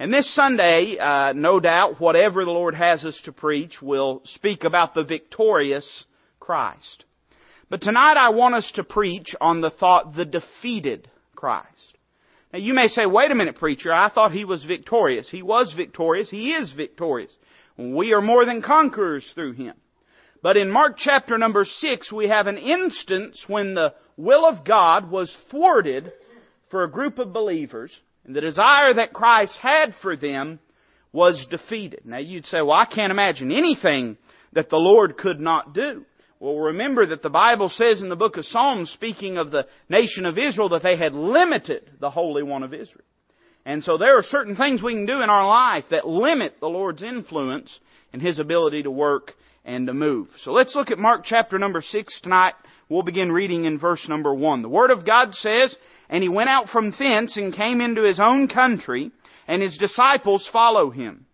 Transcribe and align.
And 0.00 0.10
this 0.14 0.34
Sunday, 0.34 0.96
uh, 0.98 1.34
no 1.34 1.60
doubt, 1.60 2.00
whatever 2.00 2.46
the 2.46 2.50
Lord 2.50 2.74
has 2.74 3.04
us 3.04 3.20
to 3.26 3.32
preach, 3.32 3.82
will 3.82 4.22
speak 4.24 4.64
about 4.64 4.94
the 4.94 5.04
victorious 5.04 6.06
Christ. 6.40 7.04
But 7.68 7.82
tonight 7.82 8.16
I 8.16 8.30
want 8.30 8.54
us 8.54 8.72
to 8.76 8.82
preach 8.82 9.36
on 9.42 9.60
the 9.60 9.68
thought, 9.68 10.14
the 10.16 10.24
defeated 10.24 11.10
Christ. 11.36 11.98
Now 12.50 12.60
you 12.60 12.72
may 12.72 12.86
say, 12.86 13.04
wait 13.04 13.30
a 13.30 13.34
minute 13.34 13.56
preacher, 13.56 13.92
I 13.92 14.08
thought 14.08 14.32
he 14.32 14.46
was 14.46 14.64
victorious. 14.64 15.28
He 15.28 15.42
was 15.42 15.74
victorious. 15.76 16.30
He 16.30 16.52
is 16.52 16.72
victorious. 16.72 17.36
We 17.76 18.14
are 18.14 18.22
more 18.22 18.46
than 18.46 18.62
conquerors 18.62 19.30
through 19.34 19.52
him. 19.52 19.74
But 20.42 20.56
in 20.56 20.70
Mark 20.70 20.96
chapter 20.96 21.36
number 21.36 21.66
six, 21.66 22.10
we 22.10 22.28
have 22.28 22.46
an 22.46 22.56
instance 22.56 23.44
when 23.48 23.74
the 23.74 23.92
will 24.16 24.46
of 24.46 24.64
God 24.64 25.10
was 25.10 25.36
thwarted 25.50 26.10
for 26.70 26.84
a 26.84 26.90
group 26.90 27.18
of 27.18 27.34
believers, 27.34 27.92
and 28.24 28.34
the 28.34 28.40
desire 28.40 28.94
that 28.94 29.12
Christ 29.12 29.58
had 29.60 29.94
for 30.02 30.16
them 30.16 30.58
was 31.12 31.46
defeated. 31.50 32.02
Now 32.04 32.18
you'd 32.18 32.46
say, 32.46 32.60
well, 32.60 32.72
I 32.72 32.86
can't 32.86 33.10
imagine 33.10 33.50
anything 33.50 34.16
that 34.52 34.70
the 34.70 34.76
Lord 34.76 35.16
could 35.16 35.40
not 35.40 35.74
do. 35.74 36.04
Well, 36.38 36.56
remember 36.56 37.06
that 37.06 37.22
the 37.22 37.28
Bible 37.28 37.68
says 37.68 38.00
in 38.00 38.08
the 38.08 38.16
book 38.16 38.36
of 38.36 38.46
Psalms, 38.46 38.90
speaking 38.90 39.36
of 39.36 39.50
the 39.50 39.66
nation 39.88 40.24
of 40.24 40.38
Israel, 40.38 40.70
that 40.70 40.82
they 40.82 40.96
had 40.96 41.14
limited 41.14 41.90
the 42.00 42.10
Holy 42.10 42.42
One 42.42 42.62
of 42.62 42.72
Israel. 42.72 43.04
And 43.66 43.84
so 43.84 43.98
there 43.98 44.16
are 44.16 44.22
certain 44.22 44.56
things 44.56 44.82
we 44.82 44.94
can 44.94 45.04
do 45.04 45.20
in 45.20 45.28
our 45.28 45.46
life 45.46 45.84
that 45.90 46.06
limit 46.06 46.54
the 46.60 46.66
Lord's 46.66 47.02
influence 47.02 47.78
and 48.12 48.22
His 48.22 48.38
ability 48.38 48.84
to 48.84 48.90
work 48.90 49.32
and 49.66 49.86
to 49.86 49.92
move. 49.92 50.28
So 50.42 50.52
let's 50.52 50.74
look 50.74 50.90
at 50.90 50.98
Mark 50.98 51.22
chapter 51.24 51.58
number 51.58 51.82
6 51.82 52.20
tonight. 52.22 52.54
We'll 52.90 53.02
begin 53.04 53.30
reading 53.30 53.66
in 53.66 53.78
verse 53.78 54.04
number 54.08 54.34
1. 54.34 54.62
The 54.62 54.68
Word 54.68 54.90
of 54.90 55.06
God 55.06 55.32
says, 55.34 55.76
And 56.08 56.24
he 56.24 56.28
went 56.28 56.50
out 56.50 56.68
from 56.70 56.92
thence 56.98 57.36
and 57.36 57.54
came 57.54 57.80
into 57.80 58.02
his 58.02 58.18
own 58.18 58.48
country, 58.48 59.12
and 59.46 59.62
his 59.62 59.78
disciples 59.78 60.50
follow 60.52 60.90
him. 60.90 61.24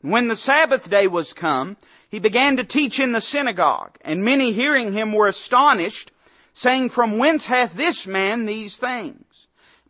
When 0.00 0.28
the 0.28 0.36
Sabbath 0.36 0.88
day 0.88 1.08
was 1.08 1.34
come, 1.38 1.76
he 2.08 2.20
began 2.20 2.58
to 2.58 2.64
teach 2.64 3.00
in 3.00 3.12
the 3.12 3.20
synagogue, 3.20 3.98
and 4.02 4.24
many 4.24 4.52
hearing 4.52 4.92
him 4.92 5.12
were 5.12 5.26
astonished, 5.26 6.12
saying, 6.54 6.90
From 6.90 7.18
whence 7.18 7.44
hath 7.44 7.76
this 7.76 8.06
man 8.06 8.46
these 8.46 8.78
things? 8.78 9.24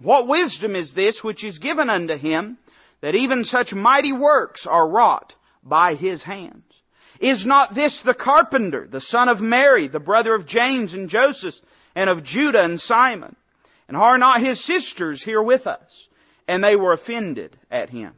What 0.01 0.27
wisdom 0.27 0.75
is 0.75 0.95
this 0.95 1.21
which 1.23 1.45
is 1.45 1.59
given 1.59 1.91
unto 1.91 2.17
him, 2.17 2.57
that 3.03 3.15
even 3.15 3.45
such 3.45 3.75
mighty 3.75 4.15
works 4.15 4.67
are 4.67 4.89
wrought 4.89 5.35
by 5.63 5.95
his 5.95 6.23
hands? 6.23 6.66
Is 7.21 7.45
not 7.47 7.75
this 7.75 8.01
the 8.05 8.15
carpenter, 8.15 8.87
the 8.91 9.01
son 9.01 9.29
of 9.29 9.41
Mary, 9.41 9.89
the 9.89 10.01
brother 10.01 10.35
of 10.35 10.47
James 10.47 10.93
and 10.93 11.09
Joseph, 11.09 11.55
and 11.95 12.11
of 12.11 12.25
Judah 12.25 12.63
and 12.63 12.81
Simon? 12.81 13.37
And 13.89 13.97
are 13.97 14.19
not 14.19 14.43
his 14.43 14.65
sisters 14.65 15.23
here 15.23 15.43
with 15.43 15.67
us? 15.67 16.09
And 16.49 16.63
they 16.63 16.77
were 16.77 16.93
offended 16.93 17.57
at 17.71 17.91
him. 17.91 18.13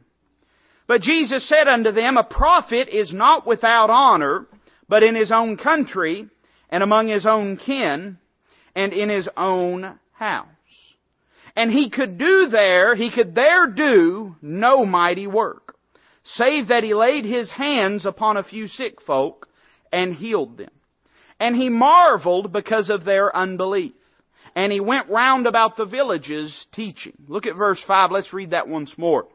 But 0.87 1.01
Jesus 1.01 1.47
said 1.47 1.67
unto 1.67 1.91
them, 1.91 2.17
A 2.17 2.23
prophet 2.23 2.89
is 2.89 3.13
not 3.13 3.45
without 3.45 3.89
honor, 3.89 4.47
but 4.87 5.03
in 5.03 5.15
his 5.15 5.31
own 5.31 5.55
country, 5.57 6.27
and 6.69 6.83
among 6.83 7.07
his 7.07 7.25
own 7.25 7.57
kin, 7.57 8.17
and 8.75 8.93
in 8.93 9.09
his 9.09 9.29
own 9.37 9.99
house. 10.13 10.47
And 11.55 11.71
he 11.71 11.89
could 11.89 12.17
do 12.17 12.47
there, 12.47 12.95
he 12.95 13.11
could 13.11 13.35
there 13.35 13.67
do 13.67 14.35
no 14.41 14.85
mighty 14.85 15.27
work 15.27 15.68
save 16.35 16.67
that 16.67 16.83
he 16.83 16.93
laid 16.93 17.25
his 17.25 17.51
hands 17.51 18.05
upon 18.05 18.37
a 18.37 18.43
few 18.43 18.67
sick 18.67 19.01
folk 19.01 19.47
and 19.91 20.13
healed 20.13 20.57
them. 20.57 20.71
And 21.39 21.55
he 21.55 21.69
marveled 21.69 22.51
because 22.51 22.89
of 22.89 23.05
their 23.05 23.35
unbelief. 23.35 23.93
And 24.55 24.71
he 24.71 24.79
went 24.79 25.09
round 25.09 25.47
about 25.47 25.77
the 25.77 25.85
villages 25.85 26.67
teaching. 26.73 27.13
Look 27.27 27.45
at 27.45 27.55
verse 27.55 27.81
5. 27.87 28.11
Let's 28.11 28.33
read 28.33 28.51
that 28.51 28.67
once 28.67 28.97
more. 28.97 29.27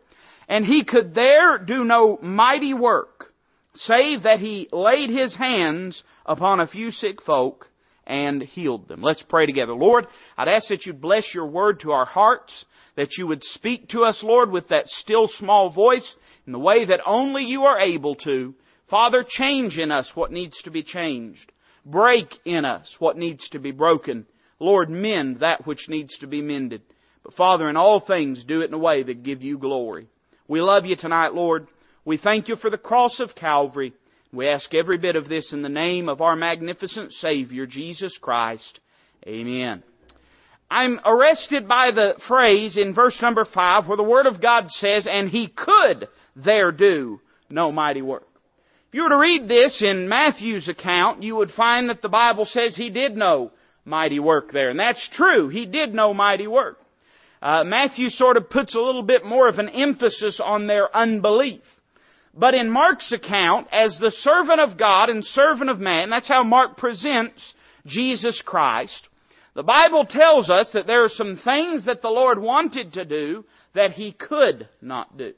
And 0.48 0.66
he 0.66 0.84
could 0.84 1.14
there 1.14 1.58
do 1.58 1.84
no 1.84 2.18
mighty 2.20 2.74
work, 2.74 3.32
save 3.74 4.24
that 4.24 4.40
he 4.40 4.68
laid 4.72 5.08
his 5.08 5.34
hands 5.34 6.02
upon 6.26 6.60
a 6.60 6.66
few 6.66 6.90
sick 6.90 7.22
folk 7.22 7.68
and 8.06 8.42
healed 8.42 8.88
them. 8.88 9.02
Let's 9.02 9.24
pray 9.28 9.46
together. 9.46 9.72
Lord, 9.72 10.06
I'd 10.36 10.48
ask 10.48 10.68
that 10.68 10.86
you'd 10.86 11.00
bless 11.00 11.34
your 11.34 11.46
word 11.46 11.80
to 11.80 11.92
our 11.92 12.04
hearts, 12.04 12.64
that 12.96 13.16
you 13.16 13.26
would 13.26 13.42
speak 13.42 13.88
to 13.88 14.02
us, 14.02 14.20
Lord, 14.22 14.50
with 14.50 14.68
that 14.68 14.86
still 14.86 15.28
small 15.28 15.70
voice 15.70 16.14
in 16.46 16.52
the 16.52 16.58
way 16.58 16.84
that 16.84 17.00
only 17.06 17.44
you 17.44 17.62
are 17.64 17.80
able 17.80 18.14
to. 18.16 18.54
Father, 18.90 19.24
change 19.26 19.78
in 19.78 19.90
us 19.90 20.10
what 20.14 20.32
needs 20.32 20.60
to 20.62 20.70
be 20.70 20.82
changed. 20.82 21.52
Break 21.86 22.28
in 22.44 22.64
us 22.64 22.94
what 22.98 23.16
needs 23.16 23.48
to 23.50 23.58
be 23.58 23.70
broken. 23.70 24.26
Lord, 24.58 24.88
mend 24.90 25.40
that 25.40 25.66
which 25.66 25.88
needs 25.88 26.16
to 26.18 26.26
be 26.26 26.40
mended. 26.40 26.82
But 27.22 27.34
Father, 27.34 27.68
in 27.68 27.76
all 27.76 28.00
things, 28.00 28.44
do 28.44 28.60
it 28.60 28.68
in 28.68 28.74
a 28.74 28.78
way 28.78 29.02
that 29.02 29.22
give 29.22 29.42
you 29.42 29.58
glory. 29.58 30.08
We 30.46 30.60
love 30.60 30.84
you 30.84 30.96
tonight, 30.96 31.34
Lord. 31.34 31.68
We 32.04 32.18
thank 32.18 32.48
you 32.48 32.56
for 32.56 32.70
the 32.70 32.78
cross 32.78 33.18
of 33.20 33.34
Calvary. 33.34 33.94
We 34.34 34.48
ask 34.48 34.74
every 34.74 34.98
bit 34.98 35.14
of 35.14 35.28
this 35.28 35.52
in 35.52 35.62
the 35.62 35.68
name 35.68 36.08
of 36.08 36.20
our 36.20 36.34
magnificent 36.34 37.12
Savior, 37.12 37.66
Jesus 37.66 38.18
Christ. 38.20 38.80
Amen. 39.26 39.84
I'm 40.68 40.98
arrested 41.04 41.68
by 41.68 41.90
the 41.94 42.14
phrase 42.26 42.76
in 42.76 42.94
verse 42.94 43.16
number 43.22 43.44
five 43.44 43.86
where 43.86 43.96
the 43.96 44.02
Word 44.02 44.26
of 44.26 44.42
God 44.42 44.70
says, 44.70 45.06
and 45.08 45.28
he 45.28 45.48
could 45.48 46.08
there 46.34 46.72
do 46.72 47.20
no 47.48 47.70
mighty 47.70 48.02
work. 48.02 48.26
If 48.88 48.94
you 48.94 49.04
were 49.04 49.10
to 49.10 49.18
read 49.18 49.46
this 49.46 49.82
in 49.86 50.08
Matthew's 50.08 50.68
account, 50.68 51.22
you 51.22 51.36
would 51.36 51.50
find 51.50 51.88
that 51.88 52.02
the 52.02 52.08
Bible 52.08 52.44
says 52.44 52.74
he 52.74 52.90
did 52.90 53.16
no 53.16 53.52
mighty 53.84 54.18
work 54.18 54.50
there. 54.50 54.70
And 54.70 54.80
that's 54.80 55.08
true. 55.12 55.48
He 55.48 55.66
did 55.66 55.94
no 55.94 56.12
mighty 56.12 56.48
work. 56.48 56.80
Uh, 57.40 57.62
Matthew 57.62 58.08
sort 58.08 58.36
of 58.36 58.50
puts 58.50 58.74
a 58.74 58.80
little 58.80 59.02
bit 59.02 59.24
more 59.24 59.48
of 59.48 59.58
an 59.58 59.68
emphasis 59.68 60.40
on 60.42 60.66
their 60.66 60.94
unbelief. 60.96 61.62
But 62.36 62.54
in 62.54 62.70
Mark's 62.70 63.12
account, 63.12 63.68
as 63.70 63.96
the 64.00 64.10
servant 64.10 64.60
of 64.60 64.78
God 64.78 65.08
and 65.08 65.24
servant 65.24 65.70
of 65.70 65.78
man, 65.78 66.10
that's 66.10 66.28
how 66.28 66.42
Mark 66.42 66.76
presents 66.76 67.54
Jesus 67.86 68.42
Christ. 68.44 69.08
The 69.54 69.62
Bible 69.62 70.04
tells 70.04 70.50
us 70.50 70.70
that 70.72 70.86
there 70.86 71.04
are 71.04 71.08
some 71.08 71.40
things 71.44 71.86
that 71.86 72.02
the 72.02 72.08
Lord 72.08 72.40
wanted 72.40 72.94
to 72.94 73.04
do 73.04 73.44
that 73.74 73.92
He 73.92 74.12
could 74.12 74.68
not 74.82 75.16
do. 75.16 75.34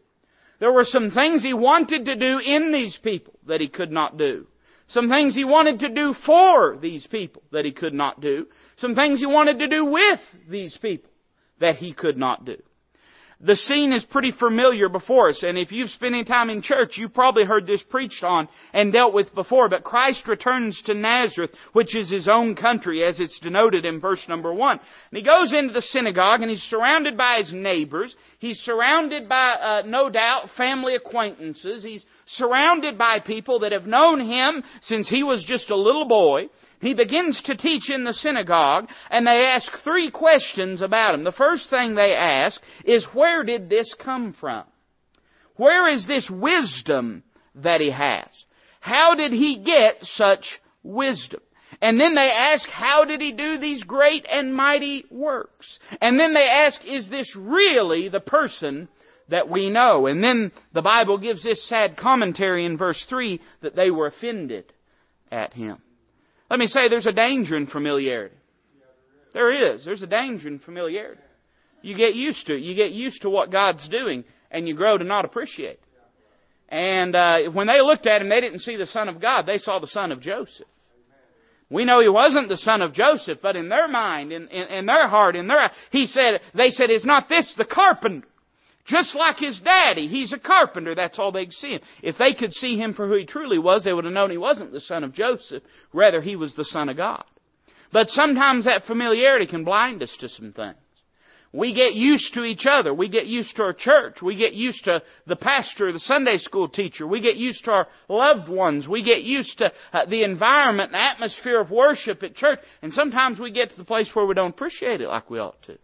There 0.58 0.72
were 0.72 0.84
some 0.84 1.10
things 1.10 1.42
he 1.42 1.52
wanted 1.52 2.06
to 2.06 2.16
do 2.16 2.38
in 2.38 2.72
these 2.72 2.98
people 3.02 3.38
that 3.46 3.60
he 3.60 3.68
could 3.68 3.92
not 3.92 4.16
do. 4.16 4.46
Some 4.88 5.08
things 5.08 5.34
he 5.34 5.44
wanted 5.44 5.80
to 5.80 5.88
do 5.88 6.14
for 6.24 6.78
these 6.80 7.06
people 7.06 7.42
that 7.52 7.64
he 7.64 7.72
could 7.72 7.92
not 7.92 8.20
do. 8.20 8.46
Some 8.76 8.94
things 8.94 9.20
he 9.20 9.26
wanted 9.26 9.58
to 9.58 9.68
do 9.68 9.84
with 9.84 10.20
these 10.48 10.76
people 10.80 11.10
that 11.58 11.76
he 11.76 11.92
could 11.92 12.16
not 12.16 12.44
do. 12.44 12.56
The 13.38 13.56
scene 13.56 13.92
is 13.92 14.02
pretty 14.02 14.32
familiar 14.32 14.88
before 14.88 15.28
us, 15.28 15.42
and 15.42 15.58
if 15.58 15.70
you've 15.70 15.90
spent 15.90 16.14
any 16.14 16.24
time 16.24 16.48
in 16.48 16.62
church, 16.62 16.96
you've 16.96 17.12
probably 17.12 17.44
heard 17.44 17.66
this 17.66 17.82
preached 17.82 18.24
on 18.24 18.48
and 18.72 18.94
dealt 18.94 19.12
with 19.12 19.34
before, 19.34 19.68
but 19.68 19.84
Christ 19.84 20.26
returns 20.26 20.80
to 20.86 20.94
Nazareth, 20.94 21.50
which 21.74 21.94
is 21.94 22.10
his 22.10 22.28
own 22.28 22.56
country, 22.56 23.04
as 23.04 23.20
it's 23.20 23.38
denoted 23.40 23.84
in 23.84 24.00
verse 24.00 24.24
number 24.26 24.54
one. 24.54 24.78
And 24.78 25.18
he 25.18 25.22
goes 25.22 25.52
into 25.52 25.74
the 25.74 25.82
synagogue, 25.82 26.40
and 26.40 26.50
he's 26.50 26.62
surrounded 26.62 27.18
by 27.18 27.36
his 27.36 27.52
neighbors. 27.52 28.14
He's 28.46 28.60
surrounded 28.60 29.28
by, 29.28 29.54
uh, 29.54 29.82
no 29.86 30.08
doubt, 30.08 30.50
family 30.56 30.94
acquaintances. 30.94 31.82
He's 31.82 32.06
surrounded 32.26 32.96
by 32.96 33.18
people 33.18 33.58
that 33.60 33.72
have 33.72 33.86
known 33.86 34.20
him 34.20 34.62
since 34.82 35.08
he 35.08 35.24
was 35.24 35.44
just 35.44 35.68
a 35.70 35.76
little 35.76 36.06
boy. 36.06 36.44
He 36.80 36.94
begins 36.94 37.42
to 37.46 37.56
teach 37.56 37.90
in 37.90 38.04
the 38.04 38.12
synagogue, 38.12 38.88
and 39.10 39.26
they 39.26 39.44
ask 39.44 39.68
three 39.82 40.12
questions 40.12 40.80
about 40.80 41.14
him. 41.14 41.24
The 41.24 41.32
first 41.32 41.68
thing 41.70 41.96
they 41.96 42.14
ask 42.14 42.60
is, 42.84 43.04
where 43.12 43.42
did 43.42 43.68
this 43.68 43.92
come 43.98 44.32
from? 44.38 44.62
Where 45.56 45.88
is 45.88 46.06
this 46.06 46.30
wisdom 46.30 47.24
that 47.56 47.80
he 47.80 47.90
has? 47.90 48.28
How 48.78 49.16
did 49.16 49.32
he 49.32 49.58
get 49.64 49.96
such 50.02 50.60
wisdom? 50.84 51.40
And 51.80 52.00
then 52.00 52.14
they 52.14 52.30
ask, 52.30 52.68
how 52.68 53.04
did 53.04 53.20
he 53.20 53.32
do 53.32 53.58
these 53.58 53.82
great 53.84 54.26
and 54.30 54.54
mighty 54.54 55.04
works? 55.10 55.78
And 56.00 56.18
then 56.18 56.34
they 56.34 56.48
ask, 56.48 56.80
is 56.84 57.10
this 57.10 57.34
really 57.38 58.08
the 58.08 58.20
person 58.20 58.88
that 59.28 59.48
we 59.48 59.68
know? 59.68 60.06
And 60.06 60.22
then 60.22 60.52
the 60.72 60.82
Bible 60.82 61.18
gives 61.18 61.44
this 61.44 61.68
sad 61.68 61.96
commentary 61.96 62.64
in 62.64 62.78
verse 62.78 63.04
3 63.08 63.40
that 63.62 63.76
they 63.76 63.90
were 63.90 64.06
offended 64.06 64.72
at 65.30 65.52
him. 65.52 65.78
Let 66.50 66.58
me 66.58 66.66
say 66.66 66.88
there's 66.88 67.06
a 67.06 67.12
danger 67.12 67.56
in 67.56 67.66
familiarity. 67.66 68.36
There 69.34 69.74
is. 69.74 69.84
There's 69.84 70.02
a 70.02 70.06
danger 70.06 70.48
in 70.48 70.60
familiarity. 70.60 71.20
You 71.82 71.94
get 71.94 72.14
used 72.14 72.46
to 72.46 72.54
it. 72.54 72.62
You 72.62 72.74
get 72.74 72.92
used 72.92 73.22
to 73.22 73.30
what 73.30 73.52
God's 73.52 73.86
doing, 73.88 74.24
and 74.50 74.66
you 74.66 74.74
grow 74.74 74.96
to 74.96 75.04
not 75.04 75.24
appreciate 75.24 75.74
it. 75.74 75.80
And 76.68 77.14
uh, 77.14 77.38
when 77.52 77.66
they 77.66 77.80
looked 77.80 78.06
at 78.06 78.22
him, 78.22 78.28
they 78.28 78.40
didn't 78.40 78.60
see 78.60 78.76
the 78.76 78.86
Son 78.86 79.08
of 79.08 79.20
God. 79.20 79.46
They 79.46 79.58
saw 79.58 79.78
the 79.78 79.86
Son 79.86 80.10
of 80.10 80.20
Joseph. 80.20 80.66
We 81.68 81.84
know 81.84 82.00
he 82.00 82.08
wasn't 82.08 82.48
the 82.48 82.56
son 82.56 82.80
of 82.80 82.92
Joseph, 82.92 83.38
but 83.42 83.56
in 83.56 83.68
their 83.68 83.88
mind, 83.88 84.32
in, 84.32 84.48
in, 84.48 84.68
in 84.68 84.86
their 84.86 85.08
heart, 85.08 85.34
in 85.34 85.48
their, 85.48 85.70
he 85.90 86.06
said, 86.06 86.40
they 86.54 86.70
said, 86.70 86.90
is 86.90 87.04
not 87.04 87.28
this 87.28 87.54
the 87.58 87.64
carpenter? 87.64 88.26
Just 88.86 89.16
like 89.16 89.38
his 89.38 89.60
daddy. 89.64 90.06
He's 90.06 90.32
a 90.32 90.38
carpenter. 90.38 90.94
That's 90.94 91.18
all 91.18 91.32
they 91.32 91.46
could 91.46 91.54
see 91.54 91.72
him. 91.72 91.80
If 92.04 92.18
they 92.18 92.34
could 92.34 92.52
see 92.52 92.78
him 92.78 92.94
for 92.94 93.08
who 93.08 93.16
he 93.16 93.26
truly 93.26 93.58
was, 93.58 93.82
they 93.82 93.92
would 93.92 94.04
have 94.04 94.14
known 94.14 94.30
he 94.30 94.36
wasn't 94.36 94.70
the 94.70 94.80
son 94.80 95.02
of 95.02 95.12
Joseph. 95.12 95.64
Rather, 95.92 96.20
he 96.20 96.36
was 96.36 96.54
the 96.54 96.64
son 96.64 96.88
of 96.88 96.96
God. 96.96 97.24
But 97.92 98.08
sometimes 98.10 98.64
that 98.66 98.84
familiarity 98.84 99.46
can 99.46 99.64
blind 99.64 100.04
us 100.04 100.16
to 100.20 100.28
some 100.28 100.52
things. 100.52 100.76
We 101.52 101.74
get 101.74 101.94
used 101.94 102.34
to 102.34 102.44
each 102.44 102.66
other. 102.68 102.92
We 102.92 103.08
get 103.08 103.26
used 103.26 103.56
to 103.56 103.62
our 103.62 103.72
church. 103.72 104.20
We 104.20 104.36
get 104.36 104.52
used 104.52 104.84
to 104.84 105.02
the 105.26 105.36
pastor, 105.36 105.92
the 105.92 106.00
Sunday 106.00 106.38
school 106.38 106.68
teacher. 106.68 107.06
We 107.06 107.20
get 107.20 107.36
used 107.36 107.64
to 107.64 107.70
our 107.70 107.86
loved 108.08 108.48
ones. 108.48 108.86
We 108.88 109.02
get 109.02 109.22
used 109.22 109.58
to 109.58 109.72
uh, 109.92 110.06
the 110.06 110.22
environment 110.24 110.92
and 110.92 111.00
atmosphere 111.00 111.60
of 111.60 111.70
worship 111.70 112.22
at 112.22 112.34
church. 112.34 112.58
And 112.82 112.92
sometimes 112.92 113.38
we 113.38 113.52
get 113.52 113.70
to 113.70 113.76
the 113.76 113.84
place 113.84 114.10
where 114.12 114.26
we 114.26 114.34
don't 114.34 114.50
appreciate 114.50 115.00
it 115.00 115.08
like 115.08 115.30
we 115.30 115.38
ought 115.38 115.62
to. 115.62 115.78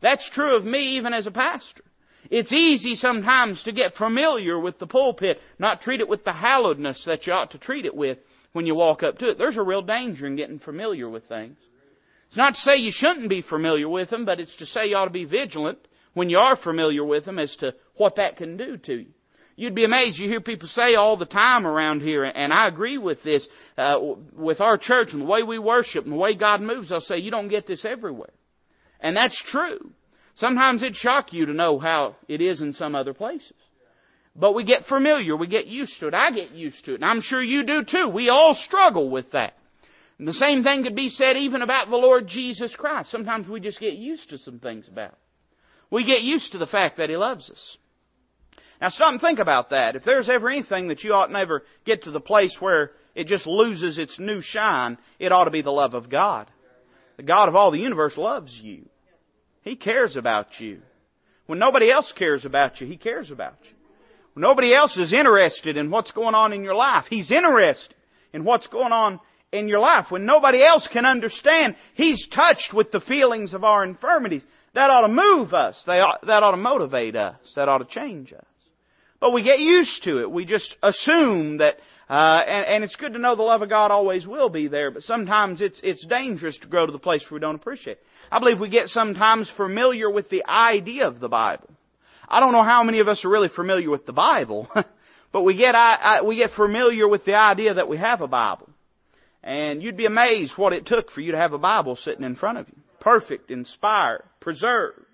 That's 0.00 0.28
true 0.30 0.56
of 0.56 0.64
me 0.64 0.96
even 0.96 1.14
as 1.14 1.26
a 1.26 1.30
pastor. 1.30 1.84
It's 2.30 2.52
easy 2.52 2.94
sometimes 2.94 3.62
to 3.64 3.72
get 3.72 3.94
familiar 3.94 4.58
with 4.58 4.78
the 4.78 4.86
pulpit, 4.86 5.38
not 5.58 5.82
treat 5.82 6.00
it 6.00 6.08
with 6.08 6.24
the 6.24 6.30
hallowedness 6.30 7.04
that 7.04 7.26
you 7.26 7.32
ought 7.32 7.50
to 7.52 7.58
treat 7.58 7.84
it 7.84 7.94
with 7.94 8.18
when 8.52 8.66
you 8.66 8.74
walk 8.74 9.02
up 9.02 9.18
to 9.18 9.28
it. 9.28 9.38
There's 9.38 9.56
a 9.56 9.62
real 9.62 9.82
danger 9.82 10.26
in 10.26 10.36
getting 10.36 10.58
familiar 10.58 11.08
with 11.08 11.24
things. 11.28 11.56
It's 12.32 12.38
not 12.38 12.54
to 12.54 12.60
say 12.60 12.76
you 12.76 12.92
shouldn't 12.94 13.28
be 13.28 13.42
familiar 13.42 13.86
with 13.86 14.08
them, 14.08 14.24
but 14.24 14.40
it's 14.40 14.56
to 14.56 14.64
say 14.64 14.86
you 14.86 14.96
ought 14.96 15.04
to 15.04 15.10
be 15.10 15.26
vigilant 15.26 15.76
when 16.14 16.30
you 16.30 16.38
are 16.38 16.56
familiar 16.56 17.04
with 17.04 17.26
them 17.26 17.38
as 17.38 17.54
to 17.56 17.74
what 17.96 18.16
that 18.16 18.38
can 18.38 18.56
do 18.56 18.78
to 18.78 18.94
you. 18.94 19.08
You'd 19.54 19.74
be 19.74 19.84
amazed. 19.84 20.18
You 20.18 20.28
hear 20.28 20.40
people 20.40 20.66
say 20.66 20.94
all 20.94 21.18
the 21.18 21.26
time 21.26 21.66
around 21.66 22.00
here, 22.00 22.24
and 22.24 22.50
I 22.50 22.68
agree 22.68 22.96
with 22.96 23.22
this, 23.22 23.46
uh, 23.76 23.98
with 24.34 24.62
our 24.62 24.78
church 24.78 25.08
and 25.12 25.20
the 25.20 25.26
way 25.26 25.42
we 25.42 25.58
worship 25.58 26.04
and 26.04 26.12
the 26.14 26.16
way 26.16 26.34
God 26.34 26.62
moves. 26.62 26.88
They'll 26.88 27.02
say, 27.02 27.18
you 27.18 27.30
don't 27.30 27.48
get 27.48 27.66
this 27.66 27.84
everywhere. 27.84 28.32
And 28.98 29.14
that's 29.14 29.38
true. 29.50 29.90
Sometimes 30.36 30.82
it 30.82 30.94
shock 30.94 31.34
you 31.34 31.44
to 31.44 31.52
know 31.52 31.78
how 31.78 32.16
it 32.28 32.40
is 32.40 32.62
in 32.62 32.72
some 32.72 32.94
other 32.94 33.12
places. 33.12 33.52
But 34.34 34.54
we 34.54 34.64
get 34.64 34.86
familiar, 34.86 35.36
we 35.36 35.48
get 35.48 35.66
used 35.66 36.00
to 36.00 36.08
it. 36.08 36.14
I 36.14 36.30
get 36.30 36.52
used 36.52 36.82
to 36.86 36.92
it, 36.92 37.02
and 37.02 37.04
I'm 37.04 37.20
sure 37.20 37.42
you 37.42 37.62
do 37.62 37.84
too. 37.84 38.08
We 38.08 38.30
all 38.30 38.54
struggle 38.54 39.10
with 39.10 39.32
that. 39.32 39.52
And 40.18 40.28
the 40.28 40.32
same 40.32 40.62
thing 40.62 40.84
could 40.84 40.94
be 40.94 41.08
said 41.08 41.36
even 41.36 41.62
about 41.62 41.90
the 41.90 41.96
Lord 41.96 42.28
Jesus 42.28 42.74
Christ. 42.76 43.10
Sometimes 43.10 43.48
we 43.48 43.60
just 43.60 43.80
get 43.80 43.94
used 43.94 44.30
to 44.30 44.38
some 44.38 44.58
things 44.58 44.88
about 44.88 45.10
Him. 45.10 45.16
We 45.90 46.04
get 46.04 46.22
used 46.22 46.52
to 46.52 46.58
the 46.58 46.66
fact 46.66 46.98
that 46.98 47.10
He 47.10 47.16
loves 47.16 47.50
us. 47.50 47.76
Now 48.80 48.88
stop 48.88 49.12
and 49.12 49.20
think 49.20 49.38
about 49.38 49.70
that. 49.70 49.94
If 49.94 50.04
there's 50.04 50.28
ever 50.28 50.48
anything 50.48 50.88
that 50.88 51.04
you 51.04 51.12
ought 51.12 51.30
never 51.30 51.62
get 51.84 52.04
to 52.04 52.10
the 52.10 52.20
place 52.20 52.56
where 52.58 52.90
it 53.14 53.26
just 53.26 53.46
loses 53.46 53.98
its 53.98 54.18
new 54.18 54.40
shine, 54.42 54.98
it 55.18 55.32
ought 55.32 55.44
to 55.44 55.50
be 55.50 55.62
the 55.62 55.70
love 55.70 55.94
of 55.94 56.10
God. 56.10 56.50
The 57.16 57.22
God 57.22 57.48
of 57.48 57.54
all 57.54 57.70
the 57.70 57.78
universe 57.78 58.16
loves 58.16 58.58
you. 58.60 58.86
He 59.62 59.76
cares 59.76 60.16
about 60.16 60.46
you. 60.58 60.80
When 61.46 61.58
nobody 61.58 61.90
else 61.90 62.12
cares 62.16 62.44
about 62.44 62.80
you, 62.80 62.86
He 62.86 62.96
cares 62.96 63.30
about 63.30 63.56
you. 63.64 63.76
When 64.34 64.42
nobody 64.42 64.74
else 64.74 64.96
is 64.96 65.12
interested 65.12 65.76
in 65.76 65.90
what's 65.90 66.10
going 66.10 66.34
on 66.34 66.52
in 66.52 66.64
your 66.64 66.74
life, 66.74 67.04
He's 67.08 67.30
interested 67.30 67.94
in 68.32 68.44
what's 68.44 68.66
going 68.66 68.92
on 68.92 69.20
in 69.52 69.68
your 69.68 69.80
life. 69.80 70.06
When 70.08 70.24
nobody 70.24 70.64
else 70.64 70.88
can 70.92 71.04
understand, 71.04 71.76
He's 71.94 72.28
touched 72.34 72.72
with 72.74 72.90
the 72.90 73.00
feelings 73.00 73.54
of 73.54 73.64
our 73.64 73.84
infirmities. 73.84 74.44
That 74.74 74.90
ought 74.90 75.06
to 75.06 75.12
move 75.12 75.52
us. 75.52 75.82
That 75.86 76.00
ought 76.00 76.50
to 76.50 76.56
motivate 76.56 77.14
us. 77.14 77.36
That 77.56 77.68
ought 77.68 77.78
to 77.78 77.84
change 77.84 78.32
us. 78.32 78.44
But 79.20 79.32
we 79.32 79.44
get 79.44 79.60
used 79.60 80.02
to 80.02 80.20
it. 80.20 80.30
We 80.32 80.44
just 80.44 80.74
assume 80.82 81.58
that, 81.58 81.76
uh, 82.10 82.42
and, 82.44 82.66
and 82.66 82.84
it's 82.84 82.96
good 82.96 83.12
to 83.12 83.20
know 83.20 83.36
the 83.36 83.42
love 83.42 83.62
of 83.62 83.68
God 83.68 83.92
always 83.92 84.26
will 84.26 84.48
be 84.48 84.66
there, 84.66 84.90
but 84.90 85.02
sometimes 85.02 85.60
it's, 85.60 85.80
it's 85.84 86.04
dangerous 86.08 86.58
to 86.58 86.66
grow 86.66 86.86
to 86.86 86.92
the 86.92 86.98
place 86.98 87.24
where 87.30 87.36
we 87.36 87.40
don't 87.40 87.54
appreciate 87.54 87.98
it. 87.98 88.02
I 88.32 88.40
believe 88.40 88.58
we 88.58 88.68
get 88.68 88.88
sometimes 88.88 89.48
familiar 89.56 90.10
with 90.10 90.28
the 90.28 90.44
idea 90.44 91.06
of 91.06 91.20
the 91.20 91.28
Bible. 91.28 91.68
I 92.26 92.40
don't 92.40 92.50
know 92.50 92.64
how 92.64 92.82
many 92.82 92.98
of 92.98 93.06
us 93.06 93.24
are 93.24 93.30
really 93.30 93.50
familiar 93.54 93.90
with 93.90 94.06
the 94.06 94.12
Bible, 94.12 94.66
but 95.32 95.42
we 95.42 95.56
get, 95.56 95.76
I, 95.76 95.94
I, 95.94 96.22
we 96.22 96.34
get 96.34 96.50
familiar 96.56 97.06
with 97.06 97.24
the 97.24 97.34
idea 97.34 97.74
that 97.74 97.88
we 97.88 97.98
have 97.98 98.22
a 98.22 98.26
Bible. 98.26 98.70
And 99.42 99.82
you'd 99.82 99.96
be 99.96 100.06
amazed 100.06 100.52
what 100.56 100.72
it 100.72 100.86
took 100.86 101.10
for 101.10 101.20
you 101.20 101.32
to 101.32 101.38
have 101.38 101.52
a 101.52 101.58
Bible 101.58 101.96
sitting 101.96 102.24
in 102.24 102.36
front 102.36 102.58
of 102.58 102.68
you. 102.68 102.76
Perfect, 103.00 103.50
inspired, 103.50 104.22
preserved. 104.40 105.04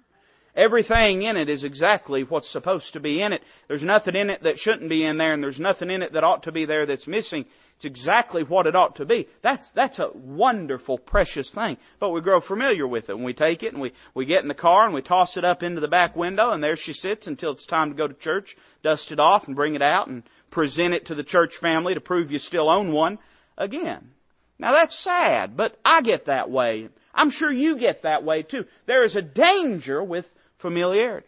Everything 0.54 1.22
in 1.22 1.36
it 1.36 1.48
is 1.48 1.62
exactly 1.62 2.24
what's 2.24 2.50
supposed 2.50 2.92
to 2.94 3.00
be 3.00 3.22
in 3.22 3.32
it. 3.32 3.42
There's 3.68 3.82
nothing 3.82 4.16
in 4.16 4.28
it 4.28 4.42
that 4.42 4.58
shouldn't 4.58 4.90
be 4.90 5.04
in 5.04 5.16
there, 5.16 5.32
and 5.32 5.40
there's 5.40 5.60
nothing 5.60 5.88
in 5.88 6.02
it 6.02 6.14
that 6.14 6.24
ought 6.24 6.42
to 6.42 6.52
be 6.52 6.64
there 6.64 6.84
that's 6.84 7.06
missing. 7.06 7.44
It's 7.76 7.84
exactly 7.84 8.42
what 8.42 8.66
it 8.66 8.74
ought 8.74 8.96
to 8.96 9.04
be. 9.04 9.28
That's, 9.40 9.64
that's 9.76 10.00
a 10.00 10.10
wonderful, 10.12 10.98
precious 10.98 11.48
thing. 11.54 11.76
But 12.00 12.10
we 12.10 12.20
grow 12.22 12.40
familiar 12.40 12.88
with 12.88 13.04
it, 13.04 13.14
and 13.14 13.24
we 13.24 13.34
take 13.34 13.62
it, 13.62 13.72
and 13.72 13.80
we, 13.80 13.92
we 14.14 14.26
get 14.26 14.42
in 14.42 14.48
the 14.48 14.54
car, 14.54 14.84
and 14.84 14.92
we 14.92 15.00
toss 15.00 15.36
it 15.36 15.44
up 15.44 15.62
into 15.62 15.80
the 15.80 15.86
back 15.86 16.16
window, 16.16 16.50
and 16.50 16.60
there 16.60 16.76
she 16.76 16.92
sits 16.92 17.28
until 17.28 17.52
it's 17.52 17.66
time 17.66 17.90
to 17.90 17.96
go 17.96 18.08
to 18.08 18.14
church, 18.14 18.56
dust 18.82 19.12
it 19.12 19.20
off, 19.20 19.44
and 19.46 19.54
bring 19.54 19.76
it 19.76 19.82
out, 19.82 20.08
and 20.08 20.24
present 20.50 20.92
it 20.92 21.06
to 21.06 21.14
the 21.14 21.22
church 21.22 21.52
family 21.62 21.94
to 21.94 22.00
prove 22.00 22.32
you 22.32 22.40
still 22.40 22.68
own 22.68 22.92
one 22.92 23.20
again. 23.56 24.10
Now 24.58 24.72
that's 24.72 24.98
sad, 25.04 25.56
but 25.56 25.76
I 25.84 26.02
get 26.02 26.26
that 26.26 26.50
way. 26.50 26.88
I'm 27.14 27.30
sure 27.30 27.50
you 27.50 27.78
get 27.78 28.02
that 28.02 28.24
way 28.24 28.42
too. 28.42 28.64
There 28.86 29.04
is 29.04 29.16
a 29.16 29.22
danger 29.22 30.02
with 30.02 30.24
familiarity. 30.60 31.26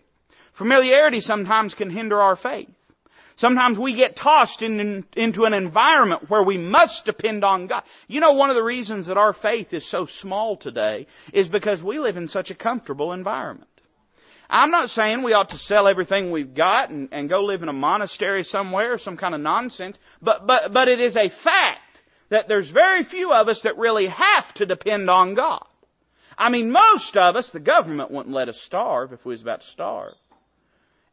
Familiarity 0.58 1.20
sometimes 1.20 1.74
can 1.74 1.90
hinder 1.90 2.20
our 2.20 2.36
faith. 2.36 2.68
Sometimes 3.36 3.78
we 3.78 3.96
get 3.96 4.16
tossed 4.16 4.60
in, 4.60 5.04
into 5.16 5.44
an 5.44 5.54
environment 5.54 6.28
where 6.28 6.42
we 6.42 6.58
must 6.58 7.06
depend 7.06 7.42
on 7.42 7.68
God. 7.68 7.84
You 8.06 8.20
know, 8.20 8.32
one 8.32 8.50
of 8.50 8.56
the 8.56 8.62
reasons 8.62 9.06
that 9.06 9.16
our 9.16 9.32
faith 9.32 9.72
is 9.72 9.90
so 9.90 10.06
small 10.20 10.58
today 10.58 11.06
is 11.32 11.48
because 11.48 11.82
we 11.82 11.98
live 11.98 12.18
in 12.18 12.28
such 12.28 12.50
a 12.50 12.54
comfortable 12.54 13.14
environment. 13.14 13.70
I'm 14.50 14.70
not 14.70 14.90
saying 14.90 15.22
we 15.22 15.32
ought 15.32 15.50
to 15.50 15.58
sell 15.58 15.88
everything 15.88 16.30
we've 16.30 16.54
got 16.54 16.90
and, 16.90 17.08
and 17.12 17.30
go 17.30 17.44
live 17.44 17.62
in 17.62 17.70
a 17.70 17.72
monastery 17.72 18.42
somewhere 18.42 18.92
or 18.92 18.98
some 18.98 19.16
kind 19.16 19.34
of 19.34 19.40
nonsense, 19.40 19.96
but, 20.20 20.46
but, 20.46 20.72
but 20.74 20.88
it 20.88 21.00
is 21.00 21.16
a 21.16 21.30
fact 21.42 21.80
that 22.30 22.48
there's 22.48 22.70
very 22.70 23.04
few 23.04 23.32
of 23.32 23.48
us 23.48 23.60
that 23.64 23.76
really 23.76 24.06
have 24.06 24.54
to 24.54 24.66
depend 24.66 25.10
on 25.10 25.34
God. 25.34 25.64
I 26.38 26.48
mean, 26.48 26.72
most 26.72 27.16
of 27.16 27.36
us, 27.36 27.50
the 27.52 27.60
government 27.60 28.10
wouldn't 28.10 28.34
let 28.34 28.48
us 28.48 28.60
starve 28.64 29.12
if 29.12 29.24
we 29.24 29.32
was 29.32 29.42
about 29.42 29.60
to 29.60 29.66
starve. 29.68 30.14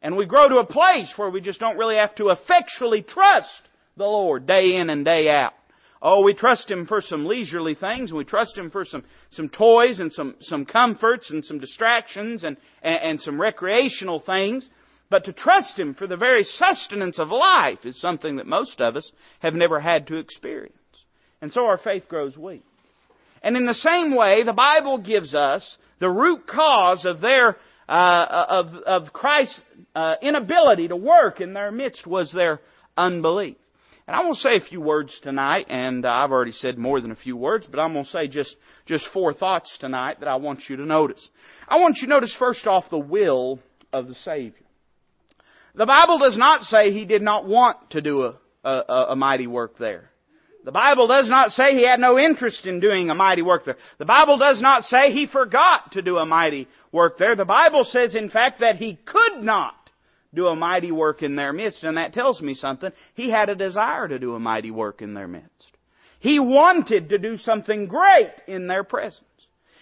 And 0.00 0.16
we 0.16 0.26
grow 0.26 0.48
to 0.48 0.56
a 0.56 0.66
place 0.66 1.12
where 1.16 1.28
we 1.28 1.40
just 1.40 1.60
don't 1.60 1.76
really 1.76 1.96
have 1.96 2.14
to 2.16 2.30
effectually 2.30 3.02
trust 3.02 3.62
the 3.96 4.04
Lord 4.04 4.46
day 4.46 4.76
in 4.76 4.90
and 4.90 5.04
day 5.04 5.28
out. 5.28 5.52
Oh, 6.00 6.22
we 6.22 6.32
trust 6.32 6.70
Him 6.70 6.86
for 6.86 7.00
some 7.00 7.26
leisurely 7.26 7.74
things, 7.74 8.10
and 8.10 8.16
we 8.16 8.24
trust 8.24 8.56
Him 8.56 8.70
for 8.70 8.84
some, 8.84 9.04
some 9.30 9.48
toys 9.48 9.98
and 9.98 10.12
some, 10.12 10.36
some 10.40 10.64
comforts 10.64 11.30
and 11.30 11.44
some 11.44 11.58
distractions 11.58 12.44
and, 12.44 12.56
and, 12.82 13.00
and 13.02 13.20
some 13.20 13.40
recreational 13.40 14.20
things. 14.20 14.70
But 15.10 15.24
to 15.24 15.32
trust 15.32 15.76
Him 15.76 15.94
for 15.94 16.06
the 16.06 16.16
very 16.16 16.44
sustenance 16.44 17.18
of 17.18 17.30
life 17.30 17.84
is 17.84 18.00
something 18.00 18.36
that 18.36 18.46
most 18.46 18.80
of 18.80 18.94
us 18.94 19.10
have 19.40 19.54
never 19.54 19.80
had 19.80 20.06
to 20.06 20.18
experience. 20.18 20.77
And 21.40 21.52
so 21.52 21.66
our 21.66 21.78
faith 21.78 22.04
grows 22.08 22.36
weak. 22.36 22.64
And 23.42 23.56
in 23.56 23.66
the 23.66 23.74
same 23.74 24.16
way, 24.16 24.42
the 24.42 24.52
Bible 24.52 24.98
gives 24.98 25.34
us 25.34 25.76
the 26.00 26.10
root 26.10 26.46
cause 26.46 27.04
of 27.04 27.20
their 27.20 27.56
uh, 27.88 28.44
of, 28.48 28.66
of 28.84 29.12
Christ's 29.12 29.62
uh, 29.94 30.14
inability 30.20 30.88
to 30.88 30.96
work 30.96 31.40
in 31.40 31.54
their 31.54 31.70
midst 31.72 32.06
was 32.06 32.30
their 32.32 32.60
unbelief. 32.96 33.56
And 34.06 34.16
I 34.16 34.20
want 34.20 34.36
to 34.36 34.40
say 34.40 34.56
a 34.56 34.60
few 34.60 34.80
words 34.80 35.18
tonight, 35.22 35.66
and 35.68 36.04
uh, 36.04 36.10
I've 36.10 36.30
already 36.30 36.52
said 36.52 36.78
more 36.78 37.00
than 37.00 37.10
a 37.10 37.16
few 37.16 37.36
words, 37.36 37.66
but 37.70 37.78
I'm 37.78 37.92
going 37.92 38.04
to 38.04 38.10
say 38.10 38.26
just, 38.26 38.56
just 38.86 39.06
four 39.12 39.34
thoughts 39.34 39.76
tonight 39.80 40.20
that 40.20 40.28
I 40.28 40.36
want 40.36 40.60
you 40.68 40.76
to 40.76 40.86
notice. 40.86 41.26
I 41.66 41.78
want 41.78 41.96
you 41.96 42.06
to 42.06 42.10
notice 42.10 42.34
first 42.38 42.66
off 42.66 42.84
the 42.90 42.98
will 42.98 43.58
of 43.92 44.08
the 44.08 44.14
Savior. 44.14 44.64
The 45.74 45.86
Bible 45.86 46.18
does 46.18 46.36
not 46.38 46.62
say 46.62 46.92
He 46.92 47.04
did 47.04 47.22
not 47.22 47.46
want 47.46 47.90
to 47.90 48.00
do 48.00 48.22
a, 48.22 48.36
a, 48.64 49.06
a 49.10 49.16
mighty 49.16 49.46
work 49.46 49.78
there. 49.78 50.10
The 50.68 50.72
Bible 50.72 51.06
does 51.06 51.30
not 51.30 51.52
say 51.52 51.72
he 51.72 51.86
had 51.86 51.98
no 51.98 52.18
interest 52.18 52.66
in 52.66 52.78
doing 52.78 53.08
a 53.08 53.14
mighty 53.14 53.40
work 53.40 53.64
there. 53.64 53.78
The 53.96 54.04
Bible 54.04 54.36
does 54.36 54.60
not 54.60 54.82
say 54.82 55.12
he 55.12 55.26
forgot 55.26 55.92
to 55.92 56.02
do 56.02 56.18
a 56.18 56.26
mighty 56.26 56.68
work 56.92 57.16
there. 57.16 57.34
The 57.34 57.46
Bible 57.46 57.86
says, 57.86 58.14
in 58.14 58.28
fact, 58.28 58.60
that 58.60 58.76
he 58.76 58.98
could 59.06 59.42
not 59.42 59.90
do 60.34 60.46
a 60.46 60.54
mighty 60.54 60.92
work 60.92 61.22
in 61.22 61.36
their 61.36 61.54
midst, 61.54 61.84
and 61.84 61.96
that 61.96 62.12
tells 62.12 62.42
me 62.42 62.52
something. 62.52 62.92
He 63.14 63.30
had 63.30 63.48
a 63.48 63.54
desire 63.54 64.08
to 64.08 64.18
do 64.18 64.34
a 64.34 64.38
mighty 64.38 64.70
work 64.70 65.00
in 65.00 65.14
their 65.14 65.26
midst. 65.26 65.72
He 66.20 66.38
wanted 66.38 67.08
to 67.08 67.16
do 67.16 67.38
something 67.38 67.86
great 67.86 68.34
in 68.46 68.66
their 68.66 68.84
presence. 68.84 69.24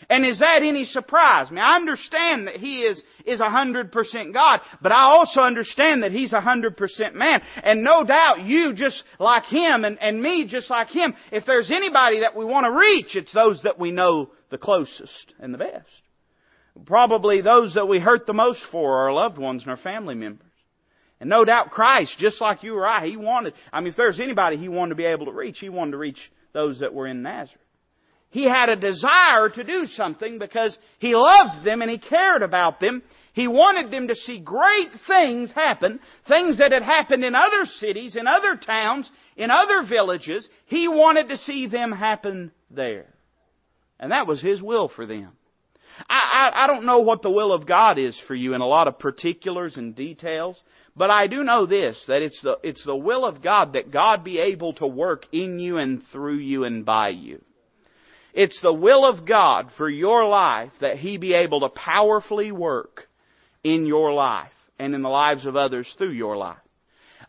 And 0.09 0.25
is 0.25 0.39
that 0.39 0.63
any 0.63 0.85
surprise? 0.85 1.49
I 1.49 1.51
mean, 1.51 1.65
I 1.65 1.77
understand 1.77 2.47
that 2.47 2.57
He 2.57 2.83
is, 2.83 3.03
is 3.25 3.41
a 3.41 3.51
hundred 3.51 3.91
percent 3.91 4.33
God, 4.33 4.61
but 4.81 4.93
I 4.93 5.03
also 5.03 5.41
understand 5.41 6.03
that 6.03 6.13
He's 6.13 6.33
a 6.33 6.41
hundred 6.41 6.77
percent 6.77 7.17
man. 7.17 7.43
And 7.63 7.83
no 7.83 8.05
doubt 8.05 8.45
you 8.45 8.73
just 8.73 9.03
like 9.19 9.45
Him 9.45 9.85
and, 9.85 9.99
and 10.01 10.23
me 10.23 10.47
just 10.47 10.71
like 10.71 10.91
Him, 10.91 11.15
if 11.33 11.45
there's 11.45 11.71
anybody 11.71 12.21
that 12.21 12.37
we 12.37 12.45
want 12.45 12.67
to 12.67 12.73
reach, 12.73 13.17
it's 13.17 13.33
those 13.33 13.61
that 13.65 13.79
we 13.81 13.91
know 13.91 14.31
the 14.51 14.59
closest 14.59 15.35
and 15.41 15.53
the 15.53 15.59
best. 15.59 15.89
Probably 16.85 17.41
those 17.41 17.75
that 17.75 17.89
we 17.89 17.99
hurt 17.99 18.27
the 18.27 18.33
most 18.33 18.61
for 18.71 18.99
are 18.99 19.09
our 19.09 19.15
loved 19.15 19.39
ones 19.39 19.63
and 19.63 19.71
our 19.71 19.77
family 19.77 20.15
members. 20.15 20.47
And 21.19 21.31
no 21.31 21.45
doubt 21.45 21.71
Christ, 21.71 22.17
just 22.19 22.41
like 22.41 22.63
you 22.63 22.77
or 22.77 22.87
I, 22.87 23.07
He 23.07 23.17
wanted, 23.17 23.55
I 23.73 23.81
mean, 23.81 23.89
if 23.89 23.97
there's 23.97 24.21
anybody 24.21 24.57
He 24.57 24.69
wanted 24.69 24.91
to 24.91 24.97
be 24.97 25.07
able 25.07 25.27
to 25.27 25.33
reach, 25.33 25.59
He 25.59 25.69
wanted 25.69 25.93
to 25.93 25.99
reach 25.99 26.31
those 26.53 26.81
that 26.81 26.95
were 26.95 27.09
in 27.09 27.23
Nazareth. 27.23 27.66
He 28.37 28.45
had 28.45 28.69
a 28.69 28.77
desire 28.77 29.49
to 29.49 29.65
do 29.65 29.87
something 29.87 30.39
because 30.39 30.77
he 30.99 31.17
loved 31.17 31.65
them 31.65 31.81
and 31.81 31.91
he 31.91 31.97
cared 31.97 32.43
about 32.43 32.81
them. 32.81 33.03
He 33.33 33.49
wanted 33.49 33.91
them 33.91 34.09
to 34.09 34.15
see 34.15 34.41
great 34.41 34.91
things 35.07 35.51
happen, 35.53 36.01
things 36.29 36.59
that 36.59 36.71
had 36.71 36.83
happened 36.83 37.25
in 37.25 37.35
other 37.35 37.65
cities, 37.65 38.15
in 38.15 38.27
other 38.27 38.57
towns, 38.57 39.11
in 39.39 39.51
other 39.51 39.89
villages. 39.89 40.47
He 40.67 40.87
wanted 40.87 41.31
to 41.31 41.39
see 41.39 41.67
them 41.67 41.93
happen 41.93 42.53
there. 42.71 43.07
And 43.99 44.13
that 44.13 44.27
was 44.27 44.43
his 44.43 44.61
will 44.61 44.91
for 44.95 45.07
them. 45.07 45.33
I, 46.07 46.51
I, 46.53 46.65
I 46.65 46.67
don't 46.67 46.85
know 46.85 46.99
what 46.99 47.23
the 47.23 47.31
will 47.31 47.55
of 47.55 47.67
God 47.67 47.99
is 47.99 48.21
for 48.29 48.35
you 48.35 48.53
in 48.53 48.61
a 48.61 48.67
lot 48.67 48.87
of 48.87 48.99
particulars 48.99 49.79
and 49.79 49.97
details, 49.97 50.63
but 50.95 51.09
I 51.09 51.27
do 51.27 51.43
know 51.43 51.65
this, 51.65 52.05
that 52.07 52.21
it's 52.21 52.43
the, 52.43 52.59
it's 52.63 52.85
the 52.85 52.95
will 52.95 53.25
of 53.25 53.43
God 53.43 53.73
that 53.73 53.91
God 53.91 54.25
be 54.25 54.41
able 54.41 54.75
to 54.75 54.87
work 54.87 55.25
in 55.33 55.59
you 55.59 55.79
and 55.79 56.03
through 56.13 56.41
you 56.41 56.65
and 56.65 56.85
by 56.85 57.09
you. 57.09 57.41
It's 58.37 58.61
the 58.61 58.73
will 58.73 59.07
of 59.07 59.27
God 59.27 59.71
for 59.79 59.89
your 59.89 60.29
life 60.29 60.71
that 60.83 60.99
He 60.99 61.17
be 61.17 61.33
able 61.33 61.61
to 61.61 61.71
powerfully 61.71 62.53
work 62.53 63.09
in 63.65 63.87
your 63.87 64.13
life 64.13 64.53
and 64.79 64.95
in 64.95 65.01
the 65.01 65.09
lives 65.09 65.47
of 65.47 65.57
others 65.57 65.93
through 65.97 66.13
your 66.13 66.37
life. 66.37 66.59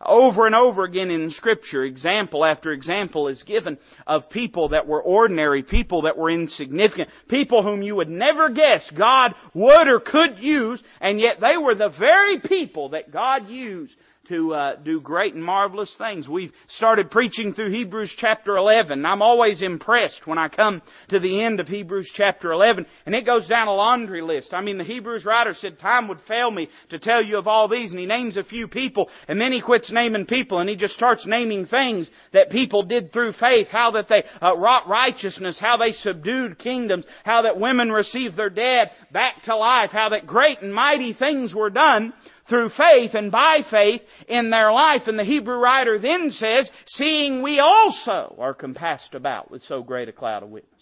Over 0.04 0.44
and 0.44 0.54
over 0.54 0.84
again 0.84 1.10
in 1.10 1.30
Scripture, 1.30 1.82
example 1.82 2.44
after 2.44 2.72
example 2.72 3.28
is 3.28 3.42
given 3.42 3.78
of 4.06 4.28
people 4.28 4.68
that 4.68 4.86
were 4.86 5.02
ordinary, 5.02 5.62
people 5.62 6.02
that 6.02 6.18
were 6.18 6.30
insignificant, 6.30 7.08
people 7.26 7.62
whom 7.62 7.80
you 7.80 7.96
would 7.96 8.10
never 8.10 8.50
guess 8.50 8.88
God 8.96 9.34
would 9.54 9.88
or 9.88 10.00
could 10.00 10.38
use, 10.40 10.82
and 11.00 11.18
yet 11.18 11.40
they 11.40 11.56
were 11.56 11.74
the 11.74 11.88
very 11.98 12.38
people 12.38 12.90
that 12.90 13.10
God 13.10 13.48
used 13.48 13.96
to 14.28 14.54
uh, 14.54 14.76
do 14.76 15.00
great 15.00 15.34
and 15.34 15.42
marvelous 15.42 15.94
things. 15.98 16.28
We've 16.28 16.52
started 16.68 17.10
preaching 17.10 17.54
through 17.54 17.70
Hebrews 17.70 18.14
chapter 18.18 18.56
11. 18.56 19.04
I'm 19.04 19.22
always 19.22 19.62
impressed 19.62 20.26
when 20.26 20.38
I 20.38 20.48
come 20.48 20.82
to 21.08 21.18
the 21.18 21.42
end 21.42 21.60
of 21.60 21.68
Hebrews 21.68 22.10
chapter 22.14 22.52
11, 22.52 22.86
and 23.06 23.14
it 23.14 23.24
goes 23.24 23.48
down 23.48 23.68
a 23.68 23.74
laundry 23.74 24.22
list. 24.22 24.52
I 24.52 24.60
mean, 24.60 24.78
the 24.78 24.84
Hebrews 24.84 25.24
writer 25.24 25.54
said 25.54 25.78
time 25.78 26.08
would 26.08 26.20
fail 26.28 26.50
me 26.50 26.68
to 26.90 26.98
tell 26.98 27.24
you 27.24 27.38
of 27.38 27.46
all 27.46 27.68
these, 27.68 27.90
and 27.90 27.98
he 27.98 28.06
names 28.06 28.36
a 28.36 28.44
few 28.44 28.68
people, 28.68 29.08
and 29.28 29.40
then 29.40 29.52
he 29.52 29.62
quits 29.62 29.90
naming 29.92 30.26
people, 30.26 30.58
and 30.58 30.68
he 30.68 30.76
just 30.76 30.94
starts 30.94 31.26
naming 31.26 31.66
things 31.66 32.08
that 32.32 32.50
people 32.50 32.82
did 32.82 33.12
through 33.12 33.32
faith, 33.32 33.68
how 33.68 33.92
that 33.92 34.08
they 34.08 34.24
uh, 34.42 34.56
wrought 34.56 34.88
righteousness, 34.88 35.58
how 35.60 35.76
they 35.76 35.92
subdued 35.92 36.58
kingdoms, 36.58 37.06
how 37.24 37.42
that 37.42 37.58
women 37.58 37.90
received 37.90 38.36
their 38.36 38.50
dead 38.50 38.90
back 39.10 39.42
to 39.44 39.56
life, 39.56 39.90
how 39.90 40.10
that 40.10 40.26
great 40.26 40.60
and 40.60 40.74
mighty 40.74 41.14
things 41.14 41.54
were 41.54 41.70
done 41.70 42.12
through 42.48 42.70
faith 42.70 43.14
and 43.14 43.30
by 43.30 43.58
faith 43.70 44.02
in 44.28 44.50
their 44.50 44.72
life. 44.72 45.02
And 45.06 45.18
the 45.18 45.24
Hebrew 45.24 45.56
writer 45.56 45.98
then 45.98 46.30
says, 46.30 46.70
seeing 46.86 47.42
we 47.42 47.58
also 47.58 48.36
are 48.38 48.54
compassed 48.54 49.14
about 49.14 49.50
with 49.50 49.62
so 49.62 49.82
great 49.82 50.08
a 50.08 50.12
cloud 50.12 50.42
of 50.42 50.50
witness. 50.50 50.72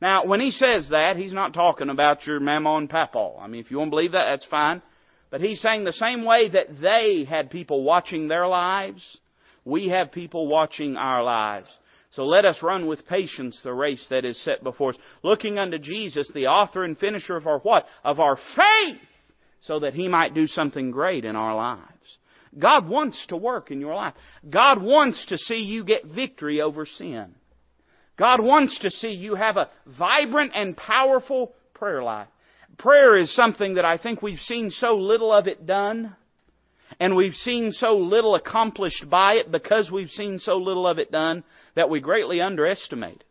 Now, 0.00 0.26
when 0.26 0.40
he 0.40 0.50
says 0.50 0.88
that, 0.90 1.16
he's 1.16 1.32
not 1.32 1.54
talking 1.54 1.88
about 1.88 2.26
your 2.26 2.40
mama 2.40 2.76
and 2.76 2.90
papa. 2.90 3.36
I 3.40 3.46
mean, 3.46 3.60
if 3.60 3.70
you 3.70 3.78
want 3.78 3.88
to 3.88 3.96
believe 3.96 4.12
that, 4.12 4.26
that's 4.26 4.46
fine. 4.46 4.82
But 5.30 5.40
he's 5.40 5.60
saying 5.60 5.84
the 5.84 5.92
same 5.92 6.24
way 6.24 6.48
that 6.50 6.80
they 6.80 7.24
had 7.28 7.50
people 7.50 7.82
watching 7.82 8.28
their 8.28 8.46
lives, 8.46 9.18
we 9.64 9.88
have 9.88 10.12
people 10.12 10.46
watching 10.46 10.96
our 10.96 11.24
lives. 11.24 11.68
So 12.12 12.24
let 12.24 12.44
us 12.44 12.62
run 12.62 12.86
with 12.86 13.06
patience 13.06 13.60
the 13.64 13.72
race 13.72 14.06
that 14.10 14.24
is 14.24 14.40
set 14.44 14.62
before 14.62 14.90
us, 14.90 14.96
looking 15.22 15.58
unto 15.58 15.78
Jesus, 15.78 16.30
the 16.32 16.46
author 16.46 16.84
and 16.84 16.96
finisher 16.96 17.36
of 17.36 17.46
our 17.46 17.58
what? 17.60 17.86
Of 18.04 18.20
our 18.20 18.36
faith 18.54 19.00
so 19.64 19.80
that 19.80 19.94
He 19.94 20.08
might 20.08 20.34
do 20.34 20.46
something 20.46 20.90
great 20.90 21.24
in 21.24 21.36
our 21.36 21.54
lives. 21.54 22.18
God 22.58 22.88
wants 22.88 23.26
to 23.28 23.36
work 23.36 23.70
in 23.70 23.80
your 23.80 23.94
life. 23.94 24.14
God 24.48 24.80
wants 24.80 25.26
to 25.26 25.38
see 25.38 25.56
you 25.56 25.84
get 25.84 26.04
victory 26.04 26.60
over 26.60 26.86
sin. 26.86 27.34
God 28.16 28.40
wants 28.40 28.78
to 28.80 28.90
see 28.90 29.08
you 29.08 29.34
have 29.34 29.56
a 29.56 29.70
vibrant 29.86 30.52
and 30.54 30.76
powerful 30.76 31.54
prayer 31.72 32.02
life. 32.02 32.28
Prayer 32.78 33.16
is 33.16 33.34
something 33.34 33.74
that 33.74 33.84
I 33.84 33.98
think 33.98 34.22
we've 34.22 34.38
seen 34.38 34.70
so 34.70 34.96
little 34.96 35.32
of 35.32 35.48
it 35.48 35.66
done, 35.66 36.14
and 37.00 37.16
we've 37.16 37.34
seen 37.34 37.72
so 37.72 37.96
little 37.96 38.34
accomplished 38.34 39.08
by 39.08 39.34
it 39.34 39.50
because 39.50 39.90
we've 39.90 40.10
seen 40.10 40.38
so 40.38 40.56
little 40.56 40.86
of 40.86 40.98
it 40.98 41.10
done 41.10 41.42
that 41.74 41.90
we 41.90 42.00
greatly 42.00 42.40
underestimate. 42.40 43.24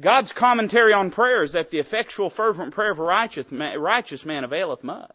God's 0.00 0.32
commentary 0.36 0.92
on 0.92 1.10
prayer 1.10 1.44
is 1.44 1.52
that 1.52 1.70
the 1.70 1.78
effectual 1.78 2.30
fervent 2.30 2.74
prayer 2.74 2.92
of 2.92 2.98
a 2.98 3.02
righteous 3.02 3.46
man, 3.50 3.78
righteous 3.78 4.24
man 4.24 4.44
availeth 4.44 4.82
much 4.82 5.10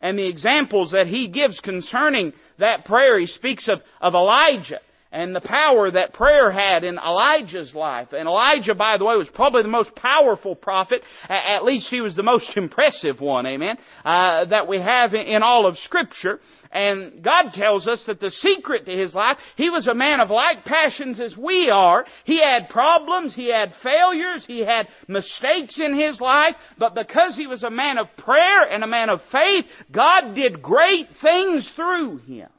and 0.00 0.18
the 0.18 0.28
examples 0.28 0.92
that 0.92 1.06
he 1.06 1.28
gives 1.28 1.60
concerning 1.60 2.32
that 2.58 2.84
prayer. 2.84 3.18
He 3.18 3.26
speaks 3.26 3.68
of, 3.68 3.80
of 4.00 4.14
Elijah 4.14 4.80
and 5.16 5.34
the 5.34 5.40
power 5.40 5.90
that 5.90 6.12
prayer 6.12 6.50
had 6.50 6.84
in 6.84 6.98
Elijah's 6.98 7.74
life. 7.74 8.08
And 8.12 8.28
Elijah, 8.28 8.74
by 8.74 8.98
the 8.98 9.04
way, 9.06 9.16
was 9.16 9.30
probably 9.32 9.62
the 9.62 9.68
most 9.68 9.94
powerful 9.96 10.54
prophet. 10.54 11.02
At 11.26 11.64
least 11.64 11.88
he 11.88 12.02
was 12.02 12.14
the 12.14 12.22
most 12.22 12.52
impressive 12.56 13.18
one, 13.18 13.46
amen, 13.46 13.78
uh, 14.04 14.44
that 14.44 14.68
we 14.68 14.78
have 14.78 15.14
in 15.14 15.42
all 15.42 15.66
of 15.66 15.78
Scripture. 15.78 16.38
And 16.70 17.22
God 17.24 17.52
tells 17.54 17.88
us 17.88 18.04
that 18.06 18.20
the 18.20 18.30
secret 18.30 18.84
to 18.84 18.92
his 18.92 19.14
life, 19.14 19.38
he 19.56 19.70
was 19.70 19.88
a 19.88 19.94
man 19.94 20.20
of 20.20 20.28
like 20.28 20.66
passions 20.66 21.18
as 21.18 21.34
we 21.34 21.70
are. 21.70 22.04
He 22.24 22.42
had 22.42 22.68
problems, 22.68 23.34
he 23.34 23.50
had 23.50 23.72
failures, 23.82 24.44
he 24.46 24.60
had 24.60 24.86
mistakes 25.08 25.80
in 25.80 25.98
his 25.98 26.20
life, 26.20 26.56
but 26.78 26.94
because 26.94 27.36
he 27.36 27.46
was 27.46 27.62
a 27.62 27.70
man 27.70 27.96
of 27.96 28.08
prayer 28.18 28.64
and 28.70 28.84
a 28.84 28.86
man 28.86 29.08
of 29.08 29.20
faith, 29.32 29.64
God 29.90 30.34
did 30.34 30.60
great 30.60 31.08
things 31.22 31.72
through 31.74 32.18
him. 32.18 32.50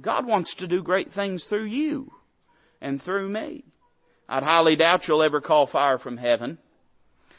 God 0.00 0.26
wants 0.26 0.54
to 0.56 0.66
do 0.66 0.82
great 0.82 1.12
things 1.12 1.44
through 1.48 1.66
you 1.66 2.12
and 2.80 3.02
through 3.02 3.28
me. 3.28 3.64
I'd 4.28 4.42
highly 4.42 4.76
doubt 4.76 5.08
you'll 5.08 5.22
ever 5.22 5.40
call 5.40 5.66
fire 5.66 5.98
from 5.98 6.16
heaven. 6.16 6.58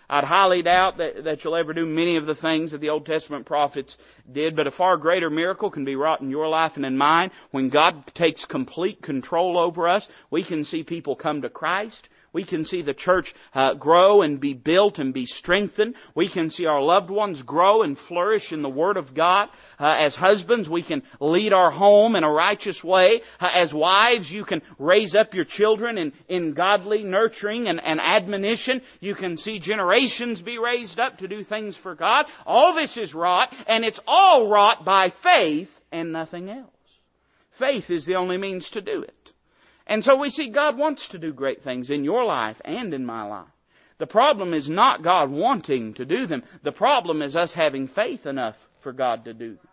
I'd 0.10 0.25
highly 0.25 0.62
doubt 0.62 0.98
that, 0.98 1.24
that 1.24 1.43
you'll 1.43 1.55
ever 1.55 1.74
do 1.74 1.86
many 1.86 2.17
of 2.17 2.25
the 2.25 2.36
things 2.36 2.72
that 2.72 2.79
the 2.79 2.89
Old 2.89 3.05
Testament 3.05 3.46
prophets 3.46 3.96
did, 4.29 4.58
but 4.58 4.67
a 4.67 4.72
far 4.72 4.98
greater 4.98 5.29
miracle 5.29 5.72
can 5.72 5.86
be 5.86 5.96
wrought 5.96 6.20
in 6.20 6.29
your 6.29 6.50
life 6.50 6.74
and 6.75 6.86
in 6.86 6.98
mine. 6.98 7.31
When 7.51 7.70
God 7.70 8.12
takes 8.13 8.43
complete 8.43 9.01
control 9.01 9.58
over 9.58 9.88
us, 9.88 10.05
we 10.29 10.43
can 10.43 10.65
see 10.65 10.84
people 10.84 11.15
come 11.15 11.41
to 11.43 11.50
Christ. 11.50 12.10
We 12.34 12.46
can 12.46 12.64
see 12.64 12.82
the 12.82 12.94
church 12.94 13.34
uh, 13.54 13.74
grow 13.74 14.22
and 14.22 14.40
be 14.40 14.54
built 14.54 15.00
and 15.00 15.14
be 15.14 15.26
strengthened. 15.26 15.96
We 16.16 16.32
can 16.32 16.50
see 16.50 16.66
our 16.66 16.82
loved 16.82 17.10
ones 17.10 17.42
grow 17.42 17.84
and 17.84 17.98
flourish 18.08 18.54
in 18.54 18.62
the 18.62 18.70
Word 18.70 18.96
of 18.96 19.14
God. 19.14 19.50
Uh, 19.78 19.98
as 20.00 20.16
husbands, 20.16 20.70
we 20.70 20.82
can 20.82 21.04
lead 21.20 21.52
our 21.52 21.72
home 21.72 22.16
in 22.16 22.24
a 22.24 22.32
righteous 22.32 22.82
way. 22.84 23.22
Uh, 23.40 23.50
as 23.54 23.74
wives, 23.74 24.32
you 24.32 24.46
can 24.46 24.62
raise 24.80 25.14
up 25.14 25.34
your 25.34 25.44
children 25.44 25.98
in, 25.98 26.14
in 26.30 26.54
godly 26.54 27.04
nurturing 27.04 27.68
and, 27.68 27.82
and 27.84 28.00
admonition. 28.00 28.82
You 29.02 29.16
can 29.16 29.36
see 29.38 29.60
generations 29.60 30.42
be 30.42 30.58
raised 30.58 31.00
up 31.00 31.18
to 31.18 31.28
do 31.28 31.44
things 31.44 31.78
for 31.84 31.96
God. 31.96 32.28
All 32.46 32.74
this 32.74 32.96
is 32.96 33.14
wrought, 33.14 33.54
and 33.68 33.84
it's 33.84 34.00
all 34.08 34.50
wrought 34.50 34.86
by 34.86 35.10
faith 35.22 35.68
and 35.92 36.14
nothing 36.14 36.50
else. 36.50 36.70
Faith 37.60 37.90
is 37.90 38.06
the 38.06 38.16
only 38.16 38.38
means 38.38 38.70
to 38.72 38.80
do 38.80 39.02
it. 39.02 39.21
And 39.88 40.04
so 40.04 40.16
we 40.16 40.30
see 40.30 40.50
God 40.50 40.78
wants 40.78 41.08
to 41.10 41.20
do 41.20 41.34
great 41.34 41.64
things 41.64 41.90
in 41.90 42.04
your 42.04 42.24
life 42.24 42.58
and 42.64 42.94
in 42.94 43.06
my 43.06 43.24
life. 43.24 43.48
The 44.00 44.08
problem 44.08 44.54
is 44.54 44.68
not 44.68 45.04
God 45.04 45.30
wanting 45.30 45.94
to 45.96 46.06
do 46.06 46.26
them. 46.26 46.44
The 46.64 46.72
problem 46.72 47.22
is 47.22 47.36
us 47.36 47.54
having 47.54 47.88
faith 47.88 48.26
enough 48.26 48.56
for 48.82 48.94
God 48.94 49.26
to 49.26 49.34
do 49.34 49.56
them. 49.56 49.68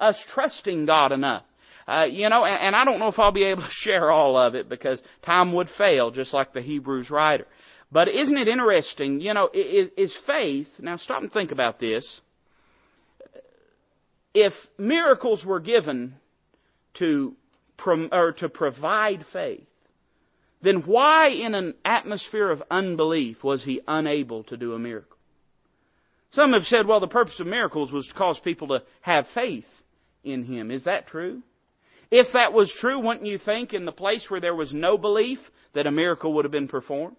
Us 0.00 0.18
trusting 0.34 0.86
God 0.86 1.12
enough. 1.12 1.44
Uh, 1.86 2.06
you 2.10 2.28
know, 2.28 2.44
and, 2.44 2.60
and 2.60 2.76
I 2.76 2.84
don't 2.84 2.98
know 2.98 3.08
if 3.08 3.18
I'll 3.18 3.32
be 3.32 3.44
able 3.44 3.62
to 3.62 3.68
share 3.70 4.10
all 4.10 4.36
of 4.36 4.54
it 4.54 4.68
because 4.68 5.00
time 5.24 5.52
would 5.52 5.68
fail, 5.76 6.10
just 6.10 6.34
like 6.34 6.52
the 6.52 6.62
Hebrews 6.62 7.10
writer. 7.10 7.46
But 7.92 8.08
isn't 8.08 8.36
it 8.36 8.48
interesting? 8.48 9.20
You 9.20 9.34
know, 9.34 9.48
is, 9.54 9.88
is 9.96 10.16
faith, 10.26 10.66
now 10.80 10.96
stop 10.96 11.22
and 11.22 11.30
think 11.30 11.52
about 11.52 11.78
this. 11.78 12.20
If 14.34 14.52
miracles 14.78 15.44
were 15.44 15.60
given 15.60 16.16
to 16.94 17.36
or 17.86 18.32
to 18.38 18.48
provide 18.48 19.24
faith, 19.32 19.66
then 20.62 20.82
why 20.86 21.28
in 21.28 21.54
an 21.54 21.74
atmosphere 21.84 22.50
of 22.50 22.62
unbelief 22.70 23.44
was 23.44 23.62
he 23.64 23.80
unable 23.86 24.44
to 24.44 24.56
do 24.56 24.72
a 24.72 24.78
miracle? 24.78 25.18
Some 26.32 26.52
have 26.52 26.64
said, 26.64 26.86
well, 26.86 27.00
the 27.00 27.06
purpose 27.06 27.38
of 27.38 27.46
miracles 27.46 27.92
was 27.92 28.06
to 28.06 28.14
cause 28.14 28.40
people 28.42 28.68
to 28.68 28.82
have 29.02 29.26
faith 29.34 29.66
in 30.24 30.44
him. 30.44 30.70
Is 30.70 30.84
that 30.84 31.06
true? 31.06 31.42
If 32.10 32.28
that 32.32 32.52
was 32.52 32.72
true, 32.80 32.98
wouldn't 32.98 33.26
you 33.26 33.38
think 33.38 33.72
in 33.72 33.84
the 33.84 33.92
place 33.92 34.26
where 34.28 34.40
there 34.40 34.54
was 34.54 34.72
no 34.72 34.98
belief 34.98 35.38
that 35.74 35.86
a 35.86 35.92
miracle 35.92 36.32
would 36.34 36.44
have 36.44 36.52
been 36.52 36.68
performed? 36.68 37.16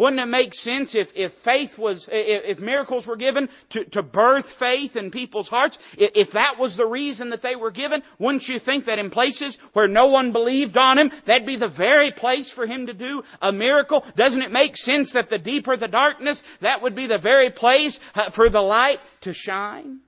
Wouldn't 0.00 0.18
it 0.18 0.28
make 0.28 0.54
sense 0.54 0.94
if, 0.94 1.08
if 1.14 1.30
faith 1.44 1.72
was, 1.76 2.08
if, 2.10 2.56
if 2.56 2.64
miracles 2.64 3.06
were 3.06 3.18
given 3.18 3.50
to, 3.72 3.84
to 3.84 4.02
birth 4.02 4.46
faith 4.58 4.96
in 4.96 5.10
people's 5.10 5.46
hearts? 5.46 5.76
If, 5.98 6.28
if 6.28 6.32
that 6.32 6.58
was 6.58 6.74
the 6.74 6.86
reason 6.86 7.28
that 7.28 7.42
they 7.42 7.54
were 7.54 7.70
given, 7.70 8.02
wouldn't 8.18 8.44
you 8.44 8.58
think 8.60 8.86
that 8.86 8.98
in 8.98 9.10
places 9.10 9.58
where 9.74 9.88
no 9.88 10.06
one 10.06 10.32
believed 10.32 10.78
on 10.78 10.96
him, 10.96 11.10
that'd 11.26 11.46
be 11.46 11.58
the 11.58 11.68
very 11.68 12.12
place 12.12 12.50
for 12.54 12.66
him 12.66 12.86
to 12.86 12.94
do 12.94 13.22
a 13.42 13.52
miracle? 13.52 14.02
Doesn't 14.16 14.40
it 14.40 14.50
make 14.50 14.74
sense 14.74 15.12
that 15.12 15.28
the 15.28 15.38
deeper 15.38 15.76
the 15.76 15.86
darkness, 15.86 16.42
that 16.62 16.80
would 16.80 16.96
be 16.96 17.06
the 17.06 17.18
very 17.18 17.50
place 17.50 18.00
uh, 18.14 18.30
for 18.34 18.48
the 18.48 18.62
light 18.62 19.00
to 19.24 19.34
shine? 19.34 20.00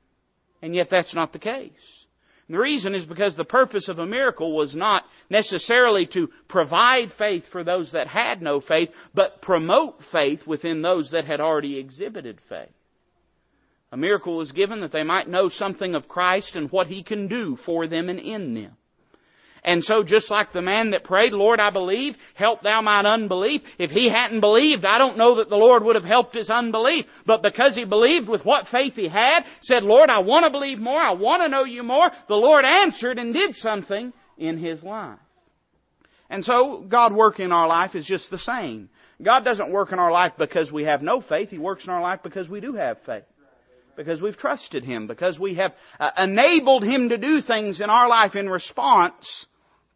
And 0.63 0.75
yet 0.75 0.89
that's 0.91 1.15
not 1.15 1.35
the 1.35 1.39
case. 1.39 1.71
And 2.49 2.57
the 2.57 2.61
reason 2.61 2.95
is 2.95 3.07
because 3.07 3.37
the 3.37 3.45
purpose 3.45 3.89
of 3.89 3.99
a 3.99 4.07
miracle 4.07 4.55
was 4.55 4.75
not 4.75 5.05
necessarily 5.31 6.07
to 6.09 6.29
provide 6.49 7.13
faith 7.17 7.45
for 7.53 7.63
those 7.63 7.93
that 7.93 8.09
had 8.09 8.43
no 8.43 8.61
faith, 8.61 8.91
but 9.15 9.43
promote 9.43 9.99
faith 10.11 10.47
within 10.47 10.83
those 10.83 11.11
that 11.13 11.25
had 11.25 11.41
already 11.41 11.79
exhibited 11.79 12.39
faith. 12.49 12.69
A 13.93 13.97
miracle 13.97 14.37
was 14.37 14.53
given 14.53 14.81
that 14.81 14.93
they 14.93 15.03
might 15.03 15.29
know 15.29 15.49
something 15.49 15.95
of 15.95 16.09
Christ 16.09 16.57
and 16.57 16.71
what 16.71 16.87
He 16.87 17.03
can 17.03 17.29
do 17.29 17.57
for 17.65 17.87
them 17.87 18.09
and 18.09 18.19
in 18.19 18.55
them. 18.55 18.77
And 19.65 19.85
so 19.85 20.03
just 20.03 20.29
like 20.29 20.53
the 20.53 20.63
man 20.63 20.91
that 20.91 21.05
prayed, 21.05 21.33
Lord, 21.33 21.61
I 21.61 21.71
believe, 21.71 22.17
help 22.35 22.63
thou 22.63 22.83
mine 22.83 23.07
unbelief. 23.07 23.63
If 23.79 23.91
he 23.91 24.09
hadn't 24.09 24.41
believed, 24.41 24.85
I 24.85 24.99
don't 24.99 25.17
know 25.17 25.37
that 25.37 25.51
the 25.51 25.57
Lord 25.57 25.85
would 25.85 25.95
have 25.95 26.05
helped 26.05 26.35
his 26.35 26.51
unbelief. 26.51 27.07
But 27.27 27.43
because 27.43 27.77
he 27.77 27.85
believed 27.85 28.29
with 28.29 28.45
what 28.45 28.67
faith 28.69 28.95
he 28.95 29.07
had, 29.07 29.45
said, 29.61 29.85
Lord, 29.85 30.11
I 30.11 30.19
want 30.19 30.45
to 30.45 30.51
believe 30.51 30.79
more, 30.79 31.01
I 31.01 31.13
want 31.13 31.43
to 31.43 31.49
know 31.49 31.65
you 31.65 31.85
more, 31.85 32.11
the 32.29 32.35
Lord 32.35 32.65
answered 32.65 33.19
and 33.19 33.33
did 33.33 33.55
something 33.55 34.13
in 34.37 34.59
his 34.59 34.83
life. 34.83 35.21
And 36.29 36.45
so, 36.45 36.85
God 36.89 37.15
work 37.15 37.39
in 37.39 37.53
our 37.53 37.69
life 37.69 37.95
is 37.95 38.07
just 38.07 38.31
the 38.31 38.39
same. 38.39 38.89
God 39.23 39.45
doesn't 39.45 39.71
work 39.71 39.93
in 39.93 40.01
our 40.01 40.11
life 40.11 40.33
because 40.39 40.73
we 40.73 40.85
have 40.85 41.03
no 41.03 41.21
faith. 41.21 41.51
He 41.51 41.59
works 41.59 41.85
in 41.85 41.91
our 41.91 42.03
life 42.03 42.21
because 42.25 42.49
we 42.49 42.61
do 42.61 42.73
have 42.75 42.97
faith. 43.07 43.25
Because 43.97 44.23
we've 44.23 44.37
trusted 44.37 44.83
Him. 44.83 45.07
Because 45.07 45.39
we 45.39 45.57
have 45.57 45.73
uh, 46.01 46.11
enabled 46.17 46.83
Him 46.83 47.11
to 47.11 47.19
do 47.19 47.43
things 47.43 47.81
in 47.81 47.91
our 47.91 48.09
life 48.09 48.35
in 48.35 48.49
response 48.49 49.47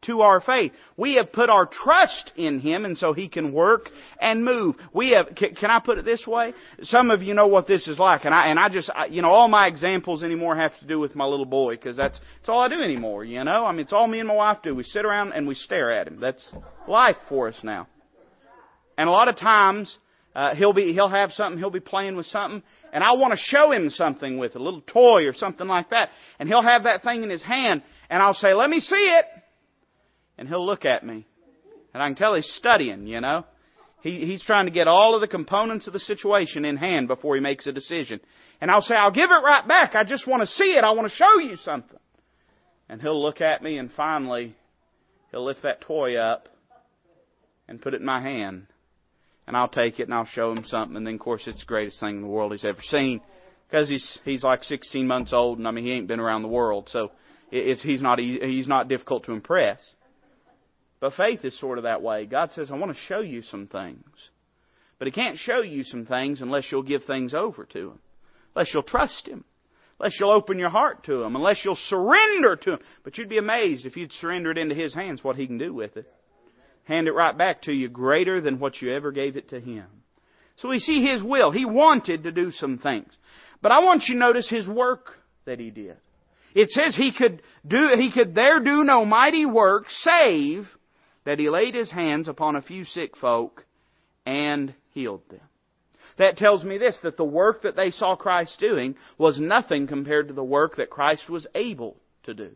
to 0.06 0.22
our 0.22 0.40
faith. 0.40 0.72
We 0.96 1.14
have 1.16 1.32
put 1.32 1.50
our 1.50 1.66
trust 1.66 2.32
in 2.36 2.60
Him 2.60 2.84
and 2.84 2.96
so 2.96 3.12
He 3.12 3.28
can 3.28 3.52
work 3.52 3.90
and 4.20 4.44
move. 4.44 4.76
We 4.92 5.10
have, 5.10 5.34
can, 5.36 5.70
I 5.70 5.80
put 5.84 5.98
it 5.98 6.04
this 6.04 6.26
way? 6.26 6.54
Some 6.82 7.10
of 7.10 7.22
you 7.22 7.34
know 7.34 7.46
what 7.46 7.66
this 7.66 7.88
is 7.88 7.98
like 7.98 8.24
and 8.24 8.34
I, 8.34 8.48
and 8.48 8.58
I 8.58 8.68
just, 8.68 8.90
I, 8.94 9.06
you 9.06 9.22
know, 9.22 9.30
all 9.30 9.48
my 9.48 9.66
examples 9.66 10.22
anymore 10.22 10.56
have 10.56 10.78
to 10.80 10.86
do 10.86 10.98
with 10.98 11.14
my 11.14 11.24
little 11.24 11.46
boy 11.46 11.74
because 11.74 11.96
that's, 11.96 12.20
that's 12.38 12.48
all 12.48 12.60
I 12.60 12.68
do 12.68 12.82
anymore, 12.82 13.24
you 13.24 13.42
know? 13.44 13.64
I 13.64 13.72
mean, 13.72 13.80
it's 13.80 13.92
all 13.92 14.06
me 14.06 14.18
and 14.18 14.28
my 14.28 14.34
wife 14.34 14.58
do. 14.62 14.74
We 14.74 14.82
sit 14.82 15.04
around 15.04 15.32
and 15.32 15.46
we 15.46 15.54
stare 15.54 15.90
at 15.90 16.08
him. 16.08 16.20
That's 16.20 16.54
life 16.88 17.16
for 17.28 17.48
us 17.48 17.58
now. 17.62 17.88
And 18.98 19.08
a 19.08 19.12
lot 19.12 19.28
of 19.28 19.36
times, 19.36 19.98
uh, 20.36 20.54
he'll 20.54 20.74
be, 20.74 20.92
he'll 20.92 21.08
have 21.08 21.32
something, 21.32 21.58
he'll 21.58 21.70
be 21.70 21.80
playing 21.80 22.14
with 22.14 22.26
something, 22.26 22.62
and 22.92 23.02
I 23.02 23.12
want 23.14 23.32
to 23.32 23.38
show 23.38 23.72
him 23.72 23.88
something 23.88 24.36
with 24.36 24.54
a 24.54 24.58
little 24.58 24.82
toy 24.82 25.24
or 25.24 25.32
something 25.32 25.66
like 25.66 25.88
that. 25.90 26.10
And 26.38 26.46
he'll 26.46 26.62
have 26.62 26.84
that 26.84 27.02
thing 27.02 27.22
in 27.22 27.30
his 27.30 27.42
hand, 27.42 27.82
and 28.10 28.22
I'll 28.22 28.34
say, 28.34 28.52
let 28.52 28.68
me 28.68 28.80
see 28.80 28.94
it. 28.94 29.24
And 30.38 30.48
he'll 30.48 30.64
look 30.64 30.84
at 30.84 31.04
me. 31.04 31.26
And 31.94 32.02
I 32.02 32.08
can 32.08 32.16
tell 32.16 32.34
he's 32.34 32.52
studying, 32.56 33.06
you 33.06 33.20
know. 33.20 33.44
He, 34.02 34.26
he's 34.26 34.44
trying 34.44 34.66
to 34.66 34.70
get 34.70 34.86
all 34.86 35.14
of 35.14 35.20
the 35.20 35.28
components 35.28 35.86
of 35.86 35.92
the 35.92 35.98
situation 35.98 36.64
in 36.64 36.76
hand 36.76 37.08
before 37.08 37.34
he 37.34 37.40
makes 37.40 37.66
a 37.66 37.72
decision. 37.72 38.20
And 38.60 38.70
I'll 38.70 38.82
say, 38.82 38.94
I'll 38.94 39.12
give 39.12 39.30
it 39.30 39.42
right 39.42 39.66
back. 39.66 39.94
I 39.94 40.04
just 40.04 40.26
want 40.26 40.42
to 40.42 40.46
see 40.46 40.76
it. 40.76 40.84
I 40.84 40.90
want 40.92 41.08
to 41.10 41.14
show 41.14 41.38
you 41.38 41.56
something. 41.56 41.98
And 42.88 43.00
he'll 43.00 43.20
look 43.20 43.40
at 43.40 43.62
me 43.62 43.78
and 43.78 43.90
finally 43.90 44.54
he'll 45.30 45.44
lift 45.44 45.62
that 45.62 45.80
toy 45.80 46.16
up 46.16 46.48
and 47.66 47.80
put 47.80 47.94
it 47.94 48.00
in 48.00 48.06
my 48.06 48.20
hand 48.20 48.66
and 49.46 49.56
I'll 49.56 49.68
take 49.68 49.98
it 49.98 50.04
and 50.04 50.14
I'll 50.14 50.26
show 50.26 50.52
him 50.52 50.64
something. 50.64 50.96
And 50.96 51.06
then, 51.06 51.14
of 51.14 51.20
course, 51.20 51.44
it's 51.46 51.60
the 51.60 51.66
greatest 51.66 52.00
thing 52.00 52.16
in 52.16 52.22
the 52.22 52.28
world 52.28 52.52
he's 52.52 52.64
ever 52.64 52.80
seen 52.82 53.20
because 53.68 53.88
he's 53.88 54.18
he's 54.24 54.42
like 54.42 54.64
16 54.64 55.06
months 55.06 55.32
old, 55.32 55.58
and 55.58 55.66
I 55.66 55.70
mean 55.70 55.84
he 55.84 55.92
ain't 55.92 56.08
been 56.08 56.20
around 56.20 56.42
the 56.42 56.48
world, 56.48 56.88
so 56.88 57.10
it's 57.50 57.82
he's 57.82 58.02
not 58.02 58.18
he's 58.18 58.68
not 58.68 58.88
difficult 58.88 59.24
to 59.24 59.32
impress. 59.32 59.94
But 61.06 61.14
faith 61.14 61.44
is 61.44 61.56
sort 61.60 61.78
of 61.78 61.84
that 61.84 62.02
way. 62.02 62.26
God 62.26 62.50
says, 62.50 62.68
"I 62.68 62.74
want 62.74 62.92
to 62.92 63.00
show 63.02 63.20
you 63.20 63.40
some 63.42 63.68
things," 63.68 64.30
but 64.98 65.06
He 65.06 65.12
can't 65.12 65.38
show 65.38 65.62
you 65.62 65.84
some 65.84 66.04
things 66.04 66.42
unless 66.42 66.72
you'll 66.72 66.82
give 66.82 67.04
things 67.04 67.32
over 67.32 67.64
to 67.64 67.90
Him, 67.90 68.00
unless 68.52 68.74
you'll 68.74 68.82
trust 68.82 69.28
Him. 69.28 69.44
Unless 70.00 70.18
you'll 70.18 70.32
open 70.32 70.58
your 70.58 70.68
heart 70.68 71.04
to 71.04 71.22
Him, 71.22 71.36
unless 71.36 71.64
you'll 71.64 71.76
surrender 71.76 72.56
to 72.56 72.72
Him. 72.72 72.78
But 73.04 73.18
you'd 73.18 73.28
be 73.28 73.38
amazed 73.38 73.86
if 73.86 73.96
you'd 73.96 74.12
surrender 74.14 74.50
it 74.50 74.58
into 74.58 74.74
His 74.74 74.94
hands 74.94 75.22
what 75.22 75.36
He 75.36 75.46
can 75.46 75.58
do 75.58 75.72
with 75.72 75.96
it 75.96 76.12
hand 76.86 77.06
it 77.06 77.12
right 77.12 77.38
back 77.38 77.62
to 77.62 77.72
you 77.72 77.88
greater 77.88 78.40
than 78.40 78.58
what 78.58 78.82
you 78.82 78.92
ever 78.92 79.12
gave 79.12 79.36
it 79.36 79.50
to 79.50 79.60
Him. 79.60 79.86
So 80.56 80.70
we 80.70 80.80
see 80.80 81.06
His 81.06 81.22
will. 81.22 81.52
He 81.52 81.64
wanted 81.64 82.24
to 82.24 82.32
do 82.32 82.50
some 82.50 82.78
things. 82.78 83.16
But 83.62 83.70
I 83.70 83.78
want 83.84 84.08
you 84.08 84.14
to 84.14 84.18
notice 84.18 84.50
His 84.50 84.66
work 84.66 85.10
that 85.44 85.60
He 85.60 85.70
did. 85.70 85.98
It 86.52 86.70
says 86.70 86.96
He 86.96 87.12
could 87.12 87.42
do, 87.64 87.90
He 87.96 88.10
could 88.10 88.34
there 88.34 88.58
do 88.58 88.82
no 88.82 89.04
mighty 89.04 89.46
work 89.46 89.84
save 89.88 90.66
that 91.26 91.38
He 91.38 91.50
laid 91.50 91.74
His 91.74 91.90
hands 91.90 92.28
upon 92.28 92.56
a 92.56 92.62
few 92.62 92.84
sick 92.84 93.16
folk 93.16 93.66
and 94.24 94.74
healed 94.92 95.22
them. 95.28 95.40
That 96.18 96.38
tells 96.38 96.64
me 96.64 96.78
this, 96.78 96.96
that 97.02 97.18
the 97.18 97.24
work 97.24 97.62
that 97.62 97.76
they 97.76 97.90
saw 97.90 98.16
Christ 98.16 98.58
doing 98.58 98.96
was 99.18 99.38
nothing 99.38 99.86
compared 99.86 100.28
to 100.28 100.34
the 100.34 100.42
work 100.42 100.76
that 100.76 100.88
Christ 100.88 101.28
was 101.28 101.46
able 101.54 101.96
to 102.22 102.32
do. 102.32 102.50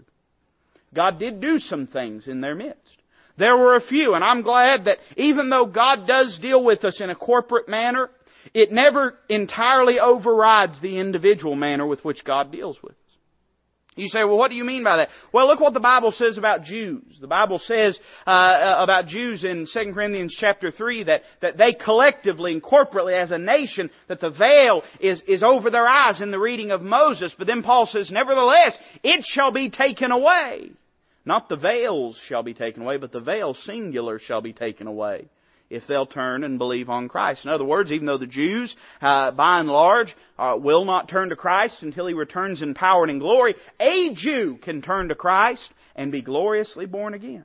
God 0.95 1.19
did 1.19 1.41
do 1.41 1.59
some 1.59 1.87
things 1.87 2.27
in 2.27 2.41
their 2.41 2.55
midst. 2.55 2.97
There 3.37 3.57
were 3.57 3.77
a 3.77 3.81
few, 3.87 4.15
and 4.15 4.25
I'm 4.25 4.43
glad 4.43 4.87
that 4.87 4.99
even 5.17 5.51
though 5.51 5.67
God 5.67 6.07
does 6.07 6.39
deal 6.41 6.65
with 6.65 6.85
us 6.85 7.01
in 7.01 7.11
a 7.11 7.15
corporate 7.15 7.69
manner, 7.69 8.11
it 8.55 8.73
never 8.73 9.15
entirely 9.29 9.99
overrides 9.99 10.81
the 10.81 10.99
individual 10.99 11.55
manner 11.55 11.87
with 11.87 12.05
which 12.05 12.25
God 12.25 12.51
deals 12.51 12.79
with 12.83 12.93
us. 12.93 12.99
You 13.97 14.09
say, 14.09 14.23
well, 14.23 14.37
what 14.37 14.51
do 14.51 14.57
you 14.57 14.65
mean 14.65 14.85
by 14.85 14.99
that? 14.99 15.09
Well, 15.33 15.49
look 15.49 15.59
what 15.59 15.75
the 15.75 15.81
Bible 15.81 16.13
says 16.13 16.39
about 16.39 16.63
Jews. 16.63 17.03
The 17.21 17.27
Bible 17.27 17.59
says 17.59 17.99
uh, 18.25 18.31
uh 18.31 18.77
about 18.79 19.09
Jews 19.09 19.45
in 19.45 19.67
2 19.73 19.93
Corinthians 19.93 20.37
chapter 20.39 20.71
3 20.71 21.05
that, 21.05 21.23
that 21.43 21.59
they 21.59 21.73
collectively 21.73 22.53
and 22.53 22.63
corporately 22.63 23.21
as 23.21 23.33
a 23.33 23.39
nation, 23.39 23.91
that 24.09 24.21
the 24.21 24.31
veil 24.31 24.83
is, 25.01 25.21
is 25.27 25.43
over 25.43 25.71
their 25.71 25.89
eyes 25.89 26.21
in 26.21 26.31
the 26.31 26.39
reading 26.39 26.71
of 26.71 26.83
Moses. 26.83 27.35
But 27.37 27.49
then 27.49 27.65
Paul 27.65 27.87
says, 27.87 28.13
nevertheless, 28.13 28.79
it 29.03 29.25
shall 29.25 29.51
be 29.51 29.71
taken 29.71 30.13
away. 30.13 30.71
Not 31.25 31.49
the 31.49 31.57
veils 31.57 32.19
shall 32.27 32.45
be 32.45 32.55
taken 32.55 32.83
away, 32.83 32.97
but 32.97 33.11
the 33.11 33.21
veil 33.21 33.55
singular 33.55 34.21
shall 34.21 34.41
be 34.41 34.53
taken 34.53 34.87
away 34.87 35.29
if 35.71 35.87
they'll 35.87 36.07
turn 36.07 36.45
and 36.45 36.59
believe 36.59 36.91
on 36.91 37.09
Christ. 37.09 37.45
In 37.45 37.51
other 37.51 37.65
words, 37.65 37.91
even 37.93 38.07
though 38.07 38.19
the 38.19 38.27
Jews, 38.27 38.75
uh, 39.01 39.31
by 39.31 39.61
and 39.61 39.69
large, 39.69 40.15
uh, 40.39 40.59
will 40.61 40.85
not 40.85 41.09
turn 41.09 41.31
to 41.31 41.37
Christ 41.37 41.83
until 41.83 42.07
He 42.07 42.15
returns 42.15 42.61
in 42.61 42.75
power 42.75 43.03
and 43.05 43.11
in 43.13 43.19
glory, 43.21 43.55
a 43.79 44.15
Jew 44.15 44.59
can 44.63 44.83
turn 44.83 45.09
to 45.09 45.15
Christ 45.15 45.73
and 45.95 46.13
be 46.13 46.23
gloriously 46.23 46.87
born 46.87 47.15
again. 47.15 47.45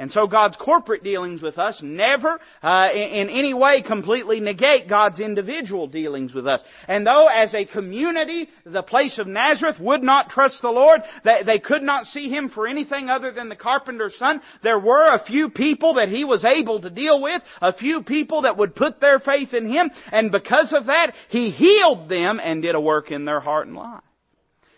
And 0.00 0.12
so 0.12 0.28
God's 0.28 0.56
corporate 0.56 1.02
dealings 1.02 1.42
with 1.42 1.58
us 1.58 1.80
never 1.82 2.38
uh, 2.62 2.88
in, 2.94 3.00
in, 3.00 3.28
any 3.30 3.52
way 3.52 3.82
completely 3.82 4.38
negate 4.38 4.88
God's 4.88 5.18
individual 5.18 5.88
dealings 5.88 6.32
with 6.32 6.46
us. 6.46 6.62
And 6.86 7.04
though 7.04 7.26
as 7.26 7.52
a 7.52 7.64
community, 7.64 8.48
the 8.64 8.84
place 8.84 9.18
of 9.18 9.26
Nazareth 9.26 9.80
would 9.80 10.04
not 10.04 10.30
trust 10.30 10.62
the 10.62 10.70
Lord, 10.70 11.00
they, 11.24 11.42
they 11.44 11.58
could 11.58 11.82
not 11.82 12.06
see 12.06 12.28
Him 12.28 12.48
for 12.48 12.68
anything 12.68 13.08
other 13.08 13.32
than 13.32 13.48
the 13.48 13.56
carpenter's 13.56 14.16
son, 14.18 14.40
there 14.62 14.78
were 14.78 15.12
a 15.12 15.24
few 15.24 15.50
people 15.50 15.94
that 15.94 16.08
He 16.08 16.24
was 16.24 16.44
able 16.44 16.80
to 16.80 16.90
deal 16.90 17.20
with, 17.20 17.42
a 17.60 17.72
few 17.72 18.04
people 18.04 18.42
that 18.42 18.56
would 18.56 18.76
put 18.76 19.00
their 19.00 19.18
faith 19.18 19.52
in 19.52 19.68
Him, 19.68 19.90
and 20.12 20.30
because 20.30 20.72
of 20.78 20.86
that, 20.86 21.12
He 21.28 21.50
healed 21.50 22.08
them 22.08 22.38
and 22.40 22.62
did 22.62 22.76
a 22.76 22.80
work 22.80 23.10
in 23.10 23.24
their 23.24 23.40
heart 23.40 23.66
and 23.66 23.74
life. 23.74 24.02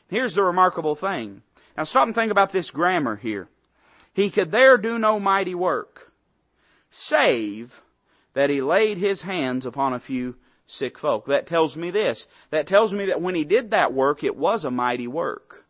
Here's 0.08 0.34
the 0.34 0.42
remarkable 0.42 0.96
thing. 0.96 1.42
Now 1.76 1.84
stop 1.84 2.06
and 2.06 2.14
think 2.14 2.32
about 2.32 2.54
this 2.54 2.70
grammar 2.70 3.16
here. 3.16 3.48
He 4.12 4.30
could 4.30 4.50
there 4.50 4.76
do 4.76 4.98
no 4.98 5.20
mighty 5.20 5.54
work, 5.54 6.12
save 6.90 7.70
that 8.34 8.50
he 8.50 8.60
laid 8.60 8.98
his 8.98 9.22
hands 9.22 9.66
upon 9.66 9.92
a 9.92 10.00
few 10.00 10.36
sick 10.66 10.98
folk. 10.98 11.26
That 11.26 11.46
tells 11.46 11.76
me 11.76 11.90
this. 11.90 12.24
That 12.50 12.66
tells 12.66 12.92
me 12.92 13.06
that 13.06 13.22
when 13.22 13.34
he 13.34 13.44
did 13.44 13.70
that 13.70 13.92
work, 13.92 14.24
it 14.24 14.36
was 14.36 14.64
a 14.64 14.70
mighty 14.70 15.06
work. 15.06 15.64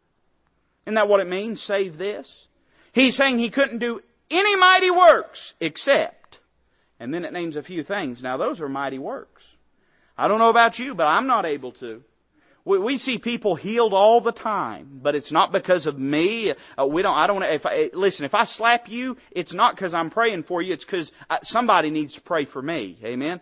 Isn't 0.86 0.94
that 0.94 1.08
what 1.08 1.20
it 1.20 1.28
means? 1.28 1.62
Save 1.62 1.98
this? 1.98 2.30
He's 2.92 3.16
saying 3.16 3.38
he 3.38 3.50
couldn't 3.50 3.78
do 3.78 4.00
any 4.30 4.56
mighty 4.56 4.90
works 4.90 5.54
except, 5.60 6.38
and 6.98 7.12
then 7.12 7.24
it 7.24 7.32
names 7.32 7.56
a 7.56 7.62
few 7.62 7.84
things. 7.84 8.22
Now 8.22 8.36
those 8.36 8.60
are 8.60 8.68
mighty 8.68 8.98
works. 8.98 9.42
I 10.16 10.28
don't 10.28 10.38
know 10.38 10.50
about 10.50 10.78
you, 10.78 10.94
but 10.94 11.06
I'm 11.06 11.26
not 11.26 11.46
able 11.46 11.72
to. 11.72 12.02
We, 12.64 12.98
see 12.98 13.18
people 13.18 13.56
healed 13.56 13.94
all 13.94 14.20
the 14.20 14.32
time, 14.32 15.00
but 15.02 15.14
it's 15.14 15.32
not 15.32 15.50
because 15.50 15.86
of 15.86 15.98
me. 15.98 16.52
Uh, 16.78 16.86
we 16.86 17.02
don't. 17.02 17.16
I 17.16 17.26
don't. 17.26 17.42
If 17.42 17.64
I, 17.64 17.90
listen, 17.94 18.24
if 18.24 18.34
I 18.34 18.44
slap 18.44 18.88
you, 18.88 19.16
it's 19.30 19.54
not 19.54 19.74
because 19.74 19.94
I'm 19.94 20.10
praying 20.10 20.44
for 20.44 20.60
you. 20.60 20.74
It's 20.74 20.84
because 20.84 21.10
somebody 21.42 21.90
needs 21.90 22.14
to 22.14 22.20
pray 22.20 22.44
for 22.44 22.60
me. 22.60 22.98
Amen. 23.02 23.40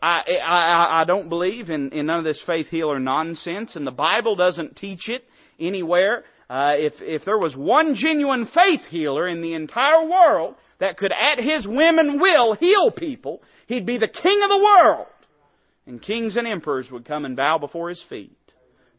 I, 0.00 0.20
I, 0.42 1.02
I 1.02 1.04
don't 1.04 1.28
believe 1.28 1.68
in, 1.70 1.90
in 1.90 2.06
none 2.06 2.18
of 2.18 2.24
this 2.24 2.42
faith 2.46 2.68
healer 2.68 2.98
nonsense, 2.98 3.76
and 3.76 3.86
the 3.86 3.90
Bible 3.92 4.36
doesn't 4.36 4.76
teach 4.76 5.08
it 5.08 5.24
anywhere. 5.58 6.24
Uh, 6.48 6.74
if, 6.76 6.92
if 7.00 7.24
there 7.24 7.38
was 7.38 7.56
one 7.56 7.94
genuine 7.94 8.46
faith 8.46 8.82
healer 8.88 9.26
in 9.26 9.42
the 9.42 9.54
entire 9.54 10.06
world 10.06 10.54
that 10.78 10.96
could 10.96 11.12
at 11.12 11.38
his 11.38 11.66
whim 11.66 11.98
and 11.98 12.20
will 12.20 12.54
heal 12.54 12.92
people, 12.92 13.42
he'd 13.66 13.86
be 13.86 13.98
the 13.98 14.08
king 14.08 14.40
of 14.42 14.48
the 14.48 14.62
world. 14.62 15.06
And 15.86 16.00
kings 16.00 16.36
and 16.36 16.46
emperors 16.46 16.90
would 16.90 17.04
come 17.04 17.24
and 17.24 17.36
bow 17.36 17.58
before 17.58 17.88
his 17.88 18.04
feet. 18.08 18.36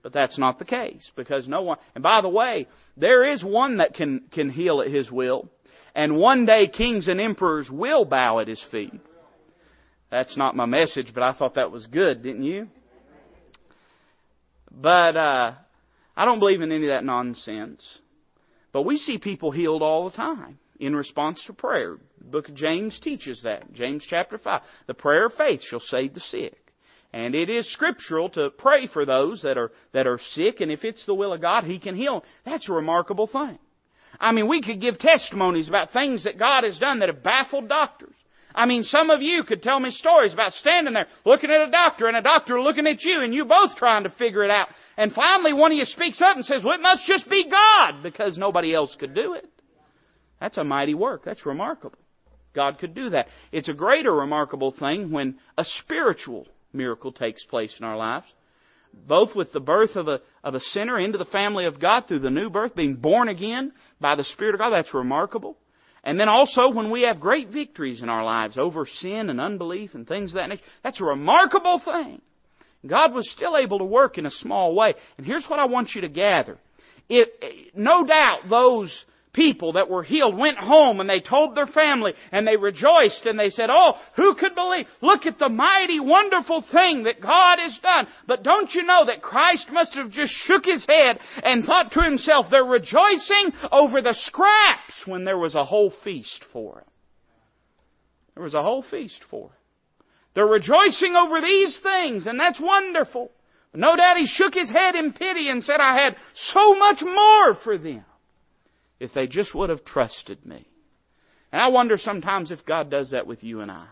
But 0.07 0.13
that's 0.13 0.37
not 0.37 0.57
the 0.57 0.63
case 0.63 1.11
because 1.17 1.49
no 1.49 1.63
one, 1.63 1.79
and 1.93 2.01
by 2.01 2.21
the 2.21 2.29
way, 2.29 2.69
there 2.95 3.25
is 3.25 3.43
one 3.43 3.79
that 3.79 3.93
can, 3.93 4.21
can 4.31 4.49
heal 4.49 4.79
at 4.79 4.89
His 4.89 5.11
will. 5.11 5.49
And 5.93 6.15
one 6.15 6.45
day 6.45 6.69
kings 6.69 7.09
and 7.09 7.19
emperors 7.19 7.69
will 7.69 8.05
bow 8.05 8.39
at 8.39 8.47
His 8.47 8.65
feet. 8.71 8.93
That's 10.09 10.37
not 10.37 10.55
my 10.55 10.65
message, 10.65 11.11
but 11.13 11.23
I 11.23 11.33
thought 11.33 11.55
that 11.55 11.73
was 11.73 11.87
good, 11.87 12.23
didn't 12.23 12.45
you? 12.45 12.69
But, 14.71 15.17
uh, 15.17 15.55
I 16.15 16.23
don't 16.23 16.39
believe 16.39 16.61
in 16.61 16.71
any 16.71 16.85
of 16.85 16.91
that 16.91 17.03
nonsense. 17.03 17.99
But 18.71 18.83
we 18.83 18.95
see 18.95 19.17
people 19.17 19.51
healed 19.51 19.81
all 19.81 20.09
the 20.09 20.15
time 20.15 20.57
in 20.79 20.95
response 20.95 21.43
to 21.47 21.53
prayer. 21.53 21.97
The 22.19 22.29
book 22.29 22.47
of 22.47 22.55
James 22.55 22.97
teaches 23.01 23.41
that. 23.43 23.73
James 23.73 24.05
chapter 24.09 24.37
5. 24.37 24.61
The 24.85 24.93
prayer 24.93 25.25
of 25.25 25.33
faith 25.33 25.59
shall 25.63 25.81
save 25.81 26.13
the 26.13 26.21
sick. 26.21 26.66
And 27.13 27.33
it 27.35 27.49
is 27.49 27.71
scriptural 27.71 28.29
to 28.31 28.49
pray 28.49 28.87
for 28.87 29.05
those 29.05 29.41
that 29.43 29.57
are, 29.57 29.71
that 29.93 30.07
are 30.07 30.19
sick, 30.31 30.59
and 30.59 30.71
if 30.71 30.83
it's 30.83 31.05
the 31.05 31.13
will 31.13 31.33
of 31.33 31.41
God, 31.41 31.63
He 31.63 31.79
can 31.79 31.95
heal 31.95 32.19
them. 32.19 32.29
That's 32.45 32.69
a 32.69 32.73
remarkable 32.73 33.27
thing. 33.27 33.57
I 34.19 34.31
mean, 34.31 34.47
we 34.47 34.61
could 34.61 34.81
give 34.81 34.99
testimonies 34.99 35.69
about 35.69 35.91
things 35.91 36.23
that 36.23 36.39
God 36.39 36.63
has 36.63 36.77
done 36.79 36.99
that 36.99 37.09
have 37.09 37.23
baffled 37.23 37.69
doctors. 37.69 38.13
I 38.57 38.65
mean, 38.65 38.81
some 38.81 39.11
of 39.11 39.21
you 39.21 39.43
could 39.43 39.61
tell 39.61 39.79
me 39.79 39.91
stories 39.91 40.33
about 40.33 40.51
standing 40.53 40.95
there 40.95 41.05
looking 41.25 41.51
at 41.51 41.67
a 41.67 41.69
doctor 41.69 42.07
and 42.07 42.17
a 42.17 42.23
doctor 42.23 42.59
looking 42.59 42.87
at 42.87 43.03
you 43.03 43.21
and 43.21 43.31
you 43.31 43.45
both 43.45 43.75
trying 43.75 44.03
to 44.03 44.09
figure 44.09 44.43
it 44.43 44.49
out. 44.49 44.69
And 44.97 45.13
finally 45.13 45.53
one 45.53 45.71
of 45.71 45.77
you 45.77 45.85
speaks 45.85 46.19
up 46.21 46.35
and 46.35 46.43
says, 46.43 46.63
well, 46.63 46.73
it 46.73 46.81
must 46.81 47.05
just 47.05 47.29
be 47.29 47.47
God 47.47 48.01
because 48.01 48.35
nobody 48.35 48.73
else 48.73 48.95
could 48.99 49.13
do 49.13 49.33
it. 49.33 49.47
That's 50.41 50.57
a 50.57 50.63
mighty 50.63 50.95
work. 50.95 51.23
That's 51.23 51.45
remarkable. 51.45 51.99
God 52.55 52.79
could 52.79 52.95
do 52.95 53.11
that. 53.11 53.27
It's 53.51 53.69
a 53.69 53.73
greater 53.73 54.11
remarkable 54.11 54.71
thing 54.71 55.11
when 55.11 55.37
a 55.55 55.63
spiritual 55.63 56.47
miracle 56.73 57.11
takes 57.11 57.45
place 57.45 57.75
in 57.79 57.85
our 57.85 57.97
lives. 57.97 58.27
Both 59.07 59.35
with 59.35 59.51
the 59.51 59.59
birth 59.59 59.95
of 59.95 60.07
a, 60.07 60.21
of 60.43 60.55
a 60.55 60.59
sinner 60.59 60.99
into 60.99 61.17
the 61.17 61.25
family 61.25 61.65
of 61.65 61.79
God 61.79 62.07
through 62.07 62.19
the 62.19 62.29
new 62.29 62.49
birth, 62.49 62.75
being 62.75 62.95
born 62.95 63.29
again 63.29 63.73
by 63.99 64.15
the 64.15 64.23
Spirit 64.23 64.55
of 64.55 64.59
God, 64.59 64.71
that's 64.71 64.93
remarkable. 64.93 65.57
And 66.03 66.19
then 66.19 66.29
also 66.29 66.69
when 66.69 66.89
we 66.89 67.01
have 67.01 67.19
great 67.19 67.49
victories 67.49 68.01
in 68.01 68.09
our 68.09 68.23
lives 68.23 68.57
over 68.57 68.85
sin 68.85 69.29
and 69.29 69.41
unbelief 69.41 69.93
and 69.93 70.07
things 70.07 70.31
of 70.31 70.35
that 70.35 70.47
nature, 70.47 70.63
that's 70.83 71.01
a 71.01 71.05
remarkable 71.05 71.81
thing. 71.83 72.21
God 72.85 73.13
was 73.13 73.29
still 73.31 73.57
able 73.57 73.79
to 73.79 73.85
work 73.85 74.17
in 74.17 74.25
a 74.25 74.31
small 74.31 74.73
way. 74.73 74.93
And 75.17 75.25
here's 75.25 75.45
what 75.47 75.59
I 75.59 75.65
want 75.65 75.91
you 75.95 76.01
to 76.01 76.09
gather. 76.09 76.57
It, 77.09 77.75
no 77.75 78.05
doubt 78.05 78.49
those 78.49 79.05
people 79.37 79.73
that 79.73 79.87
were 79.87 80.01
healed 80.01 80.35
went 80.35 80.57
home 80.57 80.99
and 80.99 81.07
they 81.07 81.19
told 81.19 81.55
their 81.55 81.67
family 81.67 82.13
and 82.31 82.45
they 82.45 82.57
rejoiced 82.57 83.25
and 83.27 83.39
they 83.39 83.51
said, 83.51 83.69
Oh, 83.71 83.93
who 84.15 84.33
could 84.33 84.55
believe? 84.55 84.87
Look 84.99 85.27
at 85.27 85.37
the 85.37 85.47
mighty, 85.47 85.99
wonderful 85.99 86.65
thing 86.73 87.03
that 87.03 87.21
God 87.21 87.59
has 87.59 87.77
done. 87.83 88.07
But 88.27 88.43
don't 88.43 88.73
you 88.73 88.81
know 88.83 89.05
that 89.05 89.21
Christ 89.21 89.67
must 89.71 89.93
have 89.93 90.09
just 90.09 90.33
shook 90.33 90.65
his 90.65 90.83
head 90.89 91.19
and 91.43 91.63
thought 91.63 91.91
to 91.91 92.01
himself, 92.01 92.47
they're 92.49 92.63
rejoicing 92.63 93.51
over 93.71 94.01
the 94.01 94.15
scraps 94.15 95.03
when 95.05 95.23
there 95.23 95.37
was 95.37 95.53
a 95.53 95.65
whole 95.65 95.93
feast 96.03 96.43
for 96.51 96.75
them. 96.75 96.91
There 98.33 98.43
was 98.43 98.55
a 98.55 98.63
whole 98.63 98.83
feast 98.89 99.21
for 99.29 99.49
them. 99.49 99.57
They're 100.33 100.47
rejoicing 100.47 101.15
over 101.15 101.41
these 101.41 101.79
things 101.83 102.25
and 102.25 102.39
that's 102.39 102.59
wonderful. 102.59 103.31
No 103.75 103.95
doubt 103.95 104.17
he 104.17 104.25
shook 104.25 104.55
his 104.55 104.71
head 104.71 104.95
in 104.95 105.13
pity 105.13 105.49
and 105.49 105.63
said, 105.63 105.79
I 105.79 105.95
had 106.03 106.15
so 106.33 106.73
much 106.73 107.03
more 107.03 107.53
for 107.63 107.77
them 107.77 108.03
if 108.99 109.13
they 109.13 109.27
just 109.27 109.53
would 109.53 109.69
have 109.69 109.85
trusted 109.85 110.45
me. 110.45 110.67
And 111.51 111.61
I 111.61 111.69
wonder 111.69 111.97
sometimes 111.97 112.51
if 112.51 112.65
God 112.65 112.91
does 112.91 113.11
that 113.11 113.27
with 113.27 113.43
you 113.43 113.61
and 113.61 113.71
I. 113.71 113.87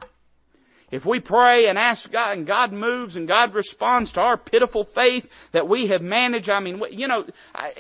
If 0.92 1.06
we 1.06 1.20
pray 1.20 1.68
and 1.68 1.78
ask 1.78 2.12
God 2.12 2.38
and 2.38 2.46
God 2.46 2.72
moves 2.72 3.16
and 3.16 3.28
God 3.28 3.54
responds 3.54 4.12
to 4.14 4.20
our 4.20 4.38
pitiful 4.38 4.88
faith 4.94 5.26
that 5.52 5.68
we 5.68 5.88
have 5.88 6.02
managed, 6.02 6.50
I 6.50 6.60
mean, 6.60 6.82
you 6.92 7.08
know, 7.08 7.26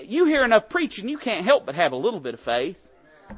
you 0.02 0.26
hear 0.26 0.44
enough 0.44 0.70
preaching, 0.70 1.08
you 1.08 1.18
can't 1.18 1.46
help 1.46 1.66
but 1.66 1.76
have 1.76 1.92
a 1.92 1.98
little 1.98 2.20
bit 2.20 2.34
of 2.34 2.40
faith. 2.40 2.78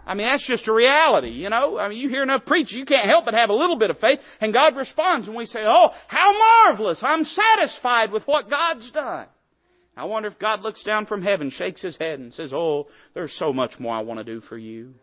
I 0.06 0.16
mean, 0.16 0.28
that's 0.28 0.48
just 0.48 0.68
a 0.68 0.74
reality, 0.74 1.30
you 1.30 1.50
know. 1.50 1.78
I 1.78 1.90
mean, 1.90 1.98
you 1.98 2.10
hear 2.10 2.24
enough 2.24 2.46
preaching, 2.46 2.80
you 2.80 2.86
can't 2.86 3.10
help 3.10 3.26
but 3.26 3.34
have 3.34 3.50
a 3.50 3.54
little 3.54 3.78
bit 3.78 3.90
of 3.90 4.00
faith, 4.00 4.20
and 4.42 4.54
God 4.54 4.76
responds, 4.76 5.28
and 5.28 5.36
we 5.36 5.46
say, 5.46 5.64
Oh, 5.66 5.90
how 6.08 6.34
marvelous! 6.66 7.02
I'm 7.02 7.24
satisfied 7.24 8.12
with 8.12 8.24
what 8.24 8.50
God's 8.50 8.92
done. 8.92 9.28
I 9.98 10.06
wonder 10.06 10.30
if 10.30 10.38
God 10.38 10.62
looks 10.62 10.84
down 10.84 11.08
from 11.08 11.24
heaven, 11.24 11.50
shakes 11.50 11.82
his 11.82 11.98
head, 11.98 12.20
and 12.20 12.32
says, 12.34 12.54
Oh, 12.54 12.88
there's 13.16 13.34
so 13.34 13.52
much 13.52 13.80
more 13.80 13.96
I 13.96 14.02
want 14.02 14.20
to 14.20 14.24
do 14.24 14.42
for 14.42 14.58
you. 14.58 14.94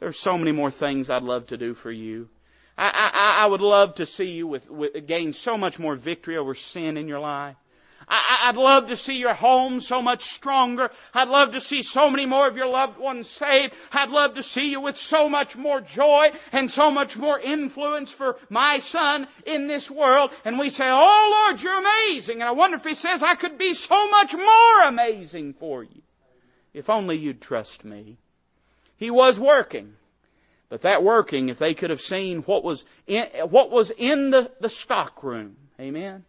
There's 0.00 0.18
so 0.22 0.36
many 0.36 0.50
more 0.50 0.72
things 0.72 1.08
I'd 1.08 1.22
love 1.22 1.46
to 1.46 1.56
do 1.56 1.74
for 1.74 1.92
you. 1.92 2.28
I, 2.76 2.88
I, 2.88 3.44
I 3.44 3.46
would 3.46 3.60
love 3.60 3.94
to 3.96 4.06
see 4.06 4.24
you 4.24 4.48
with, 4.48 4.68
with, 4.68 5.06
gain 5.06 5.32
so 5.32 5.56
much 5.56 5.78
more 5.78 5.94
victory 5.94 6.36
over 6.36 6.56
sin 6.72 6.96
in 6.96 7.06
your 7.06 7.20
life. 7.20 7.54
I, 8.08 8.50
would 8.52 8.60
love 8.60 8.88
to 8.88 8.96
see 8.96 9.14
your 9.14 9.34
home 9.34 9.80
so 9.80 10.02
much 10.02 10.22
stronger. 10.36 10.90
I'd 11.12 11.28
love 11.28 11.52
to 11.52 11.60
see 11.60 11.82
so 11.82 12.10
many 12.10 12.26
more 12.26 12.46
of 12.48 12.56
your 12.56 12.66
loved 12.66 12.98
ones 12.98 13.28
saved. 13.38 13.72
I'd 13.92 14.10
love 14.10 14.34
to 14.34 14.42
see 14.42 14.66
you 14.66 14.80
with 14.80 14.96
so 14.96 15.28
much 15.28 15.56
more 15.56 15.80
joy 15.80 16.28
and 16.52 16.70
so 16.70 16.90
much 16.90 17.16
more 17.16 17.38
influence 17.40 18.12
for 18.16 18.36
my 18.50 18.78
son 18.90 19.26
in 19.46 19.68
this 19.68 19.90
world. 19.94 20.30
And 20.44 20.58
we 20.58 20.70
say, 20.70 20.84
Oh 20.86 21.46
Lord, 21.48 21.60
you're 21.60 21.78
amazing. 21.78 22.40
And 22.40 22.48
I 22.48 22.52
wonder 22.52 22.76
if 22.76 22.84
he 22.84 22.94
says, 22.94 23.22
I 23.22 23.36
could 23.36 23.58
be 23.58 23.74
so 23.74 24.10
much 24.10 24.32
more 24.34 24.88
amazing 24.88 25.54
for 25.58 25.82
you. 25.82 26.02
If 26.72 26.88
only 26.88 27.16
you'd 27.16 27.40
trust 27.40 27.84
me. 27.84 28.18
He 28.96 29.10
was 29.10 29.38
working. 29.38 29.94
But 30.68 30.82
that 30.82 31.04
working, 31.04 31.50
if 31.50 31.58
they 31.58 31.74
could 31.74 31.90
have 31.90 32.00
seen 32.00 32.42
what 32.46 32.64
was 32.64 32.82
in, 33.06 33.24
what 33.50 33.70
was 33.70 33.92
in 33.96 34.30
the, 34.30 34.50
the 34.60 34.70
stock 34.70 35.22
room, 35.22 35.56
amen? 35.78 36.24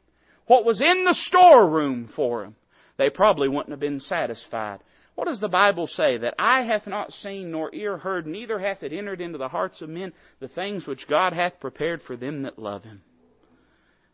What 0.47 0.65
was 0.65 0.81
in 0.81 1.05
the 1.05 1.13
storeroom 1.13 2.09
for 2.15 2.43
them, 2.43 2.55
they 2.97 3.09
probably 3.09 3.49
wouldn't 3.49 3.71
have 3.71 3.79
been 3.79 3.99
satisfied. 3.99 4.79
What 5.15 5.27
does 5.27 5.39
the 5.39 5.47
Bible 5.47 5.87
say? 5.87 6.17
That 6.17 6.35
eye 6.37 6.63
hath 6.63 6.87
not 6.87 7.11
seen, 7.11 7.51
nor 7.51 7.73
ear 7.73 7.97
heard, 7.97 8.27
neither 8.27 8.59
hath 8.59 8.83
it 8.83 8.93
entered 8.93 9.21
into 9.21 9.37
the 9.37 9.47
hearts 9.47 9.81
of 9.81 9.89
men 9.89 10.13
the 10.39 10.49
things 10.49 10.85
which 10.85 11.07
God 11.07 11.33
hath 11.33 11.59
prepared 11.59 12.01
for 12.01 12.17
them 12.17 12.43
that 12.43 12.59
love 12.59 12.83
Him. 12.83 13.01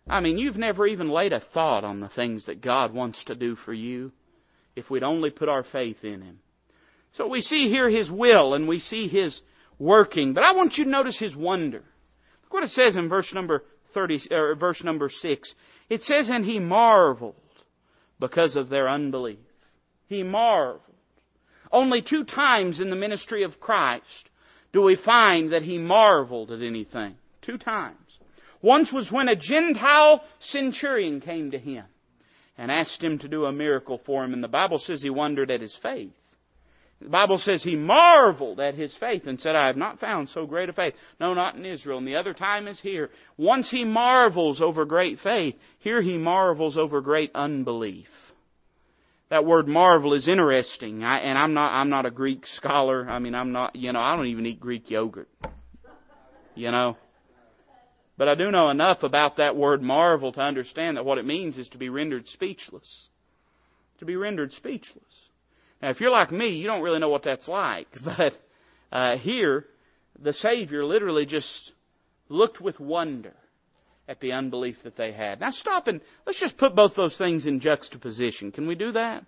I 0.08 0.20
mean, 0.20 0.38
you've 0.38 0.58
never 0.58 0.88
even 0.88 1.10
laid 1.10 1.34
a 1.34 1.44
thought 1.54 1.84
on 1.84 2.00
the 2.00 2.10
things 2.10 2.46
that 2.46 2.62
God 2.62 2.94
wants 2.94 3.24
to 3.26 3.36
do 3.36 3.56
for 3.56 3.74
you 3.74 4.12
if 4.76 4.90
we'd 4.90 5.04
only 5.04 5.32
put 5.32 5.50
our 5.50 5.64
faith 5.64 6.04
in 6.04 6.22
Him. 6.22 6.40
So 7.14 7.28
we 7.28 7.42
see 7.42 7.68
here 7.70 7.90
His 7.90 8.10
will 8.10 8.54
and 8.54 8.68
we 8.68 8.80
see 8.80 9.08
His 9.08 9.42
working. 9.80 10.34
But 10.34 10.44
I 10.44 10.54
want 10.54 10.78
you 10.78 10.86
to 10.86 10.90
notice 10.90 11.20
His 11.20 11.36
wonder. 11.36 11.84
Look 12.44 12.54
what 12.54 12.64
it 12.64 12.70
says 12.70 12.96
in 12.96 13.10
verse 13.10 13.32
number 13.34 13.64
30, 13.94 14.28
or 14.32 14.56
verse 14.56 14.84
number 14.84 15.10
6. 15.10 15.54
It 15.92 16.04
says, 16.04 16.30
And 16.30 16.46
he 16.46 16.58
marveled 16.58 17.36
because 18.18 18.56
of 18.56 18.70
their 18.70 18.88
unbelief. 18.88 19.40
He 20.08 20.24
marveled. 20.24 20.82
Only 21.70 22.02
two 22.02 22.24
times 22.24 22.80
in 22.80 22.90
the 22.90 22.96
ministry 22.96 23.44
of 23.44 23.60
Christ 23.60 24.30
do 24.72 24.82
we 24.82 24.96
find 24.96 25.52
that 25.52 25.64
he 25.64 25.78
marveled 25.78 26.50
at 26.50 26.62
anything. 26.62 27.16
Two 27.42 27.58
times. 27.58 28.20
Once 28.62 28.94
was 28.94 29.12
when 29.12 29.28
a 29.28 29.36
Gentile 29.36 30.24
centurion 30.40 31.20
came 31.20 31.52
to 31.52 31.60
him 31.60 31.84
and 32.58 32.72
asked 32.72 33.04
him 33.04 33.20
to 33.20 33.28
do 33.28 33.44
a 33.44 33.52
miracle 33.52 34.00
for 34.06 34.24
him, 34.24 34.34
and 34.34 34.42
the 34.42 34.48
Bible 34.48 34.78
says 34.78 35.02
he 35.02 35.10
wondered 35.10 35.52
at 35.52 35.60
his 35.60 35.78
faith. 35.84 36.14
The 37.02 37.10
Bible 37.10 37.40
says 37.40 37.64
he 37.64 37.76
marveled 37.76 38.60
at 38.60 38.76
his 38.76 38.96
faith 39.00 39.26
and 39.26 39.40
said, 39.40 39.56
I 39.56 39.68
have 39.68 39.78
not 39.78 40.00
found 40.00 40.30
so 40.30 40.46
great 40.46 40.70
a 40.70 40.74
faith. 40.74 40.94
No, 41.20 41.34
not 41.34 41.56
in 41.56 41.66
Israel. 41.66 41.98
And 41.98 42.08
the 42.08 42.16
other 42.16 42.34
time 42.34 42.68
is 42.68 42.80
here. 42.80 43.10
Once 43.38 43.70
he 43.72 43.84
marvels 43.84 44.62
over 44.62 44.86
great 44.86 45.20
faith, 45.20 45.56
here 45.80 46.02
he 46.02 46.18
marvels 46.18 46.78
over 46.78 47.02
great 47.02 47.32
unbelief. 47.34 48.08
That 49.30 49.46
word 49.46 49.68
marvel 49.68 50.14
is 50.14 50.28
interesting. 50.28 51.04
I, 51.04 51.20
and 51.20 51.38
I'm 51.38 51.54
not, 51.54 51.72
I'm 51.72 51.90
not 51.90 52.06
a 52.06 52.12
Greek 52.12 52.46
scholar. 52.46 53.10
I 53.10 53.18
mean, 53.18 53.34
I'm 53.34 53.52
not, 53.52 53.76
you 53.76 53.92
know, 53.94 54.02
I 54.02 54.16
don't 54.16 54.28
even 54.28 54.46
eat 54.46 54.60
Greek 54.60 54.92
yogurt. 54.92 55.30
You 56.54 56.70
know? 56.70 56.98
But 58.18 58.28
I 58.28 58.36
do 58.36 58.52
know 58.52 58.70
enough 58.70 59.02
about 59.02 59.38
that 59.38 59.56
word 59.56 59.82
marvel 59.82 60.32
to 60.34 60.42
understand 60.42 60.98
that 60.98 61.06
what 61.06 61.18
it 61.18 61.26
means 61.26 61.58
is 61.58 61.68
to 61.70 61.80
be 61.80 61.90
rendered 61.90 62.28
speechless. 62.28 63.08
To 64.00 64.06
be 64.06 64.16
rendered 64.16 64.52
speechless. 64.52 65.31
Now, 65.82 65.90
if 65.90 66.00
you're 66.00 66.12
like 66.12 66.32
me, 66.32 66.50
you 66.50 66.68
don't 66.68 66.84
really 66.84 67.00
know 67.00 67.10
what 67.10 67.24
that's 67.24 67.48
like. 67.48 67.88
But 68.04 68.34
uh, 68.92 69.18
here, 69.18 69.66
the 70.20 70.34
Savior 70.34 70.86
literally 70.86 71.26
just 71.26 71.72
looked 72.30 72.62
with 72.62 72.80
wonder 72.80 73.34
at 74.08 74.20
the 74.20 74.34
unbelief 74.34 74.76
that 74.84 74.98
they 74.98 75.12
had. 75.12 75.40
Now, 75.40 75.52
stop 75.52 75.88
and 75.88 76.02
let's 76.26 76.40
just 76.40 76.58
put 76.58 76.76
both 76.76 76.96
those 76.96 77.18
things 77.18 77.46
in 77.46 77.60
juxtaposition. 77.60 78.52
Can 78.52 78.68
we 78.68 78.76
do 78.76 78.92
that? 78.92 79.26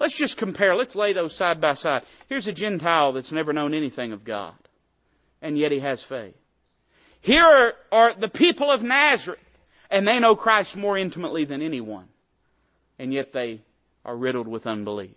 Let's 0.00 0.18
just 0.18 0.38
compare. 0.38 0.74
Let's 0.74 0.96
lay 0.96 1.12
those 1.12 1.36
side 1.36 1.60
by 1.60 1.74
side. 1.74 2.02
Here's 2.28 2.48
a 2.48 2.52
Gentile 2.52 3.12
that's 3.12 3.32
never 3.32 3.52
known 3.52 3.74
anything 3.74 4.12
of 4.12 4.24
God, 4.24 4.54
and 5.40 5.56
yet 5.56 5.70
he 5.70 5.80
has 5.80 6.04
faith. 6.08 6.34
Here 7.20 7.44
are, 7.44 7.72
are 7.92 8.20
the 8.20 8.28
people 8.28 8.70
of 8.70 8.82
Nazareth, 8.82 9.38
and 9.90 10.06
they 10.06 10.18
know 10.18 10.34
Christ 10.34 10.74
more 10.74 10.98
intimately 10.98 11.44
than 11.44 11.62
anyone, 11.62 12.08
and 12.98 13.12
yet 13.12 13.32
they 13.32 13.62
are 14.04 14.16
riddled 14.16 14.48
with 14.48 14.66
unbelief. 14.66 15.16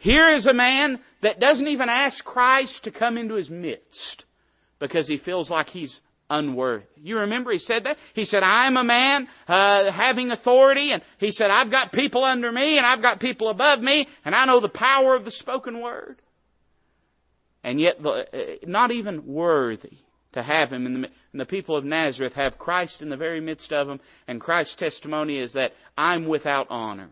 Here 0.00 0.34
is 0.34 0.46
a 0.46 0.54
man 0.54 0.98
that 1.22 1.40
doesn't 1.40 1.68
even 1.68 1.90
ask 1.90 2.24
Christ 2.24 2.84
to 2.84 2.90
come 2.90 3.18
into 3.18 3.34
his 3.34 3.50
midst 3.50 4.24
because 4.78 5.06
he 5.06 5.18
feels 5.18 5.50
like 5.50 5.66
he's 5.66 6.00
unworthy. 6.30 6.86
You 6.96 7.18
remember 7.18 7.52
he 7.52 7.58
said 7.58 7.84
that? 7.84 7.98
He 8.14 8.24
said, 8.24 8.42
I'm 8.42 8.78
a 8.78 8.84
man 8.84 9.28
uh, 9.46 9.92
having 9.92 10.30
authority, 10.30 10.92
and 10.92 11.02
he 11.18 11.30
said, 11.30 11.50
I've 11.50 11.70
got 11.70 11.92
people 11.92 12.24
under 12.24 12.50
me, 12.50 12.78
and 12.78 12.86
I've 12.86 13.02
got 13.02 13.20
people 13.20 13.50
above 13.50 13.80
me, 13.80 14.08
and 14.24 14.34
I 14.34 14.46
know 14.46 14.60
the 14.60 14.70
power 14.70 15.14
of 15.14 15.26
the 15.26 15.30
spoken 15.32 15.82
word. 15.82 16.22
And 17.62 17.78
yet, 17.78 18.02
the, 18.02 18.08
uh, 18.08 18.66
not 18.66 18.92
even 18.92 19.26
worthy 19.26 19.98
to 20.32 20.42
have 20.42 20.72
him. 20.72 21.02
The, 21.02 21.08
and 21.32 21.40
the 21.40 21.44
people 21.44 21.76
of 21.76 21.84
Nazareth 21.84 22.32
have 22.32 22.56
Christ 22.56 23.02
in 23.02 23.10
the 23.10 23.18
very 23.18 23.42
midst 23.42 23.70
of 23.70 23.86
them, 23.86 24.00
and 24.26 24.40
Christ's 24.40 24.76
testimony 24.76 25.36
is 25.36 25.52
that 25.52 25.72
I'm 25.98 26.26
without 26.26 26.68
honor. 26.70 27.10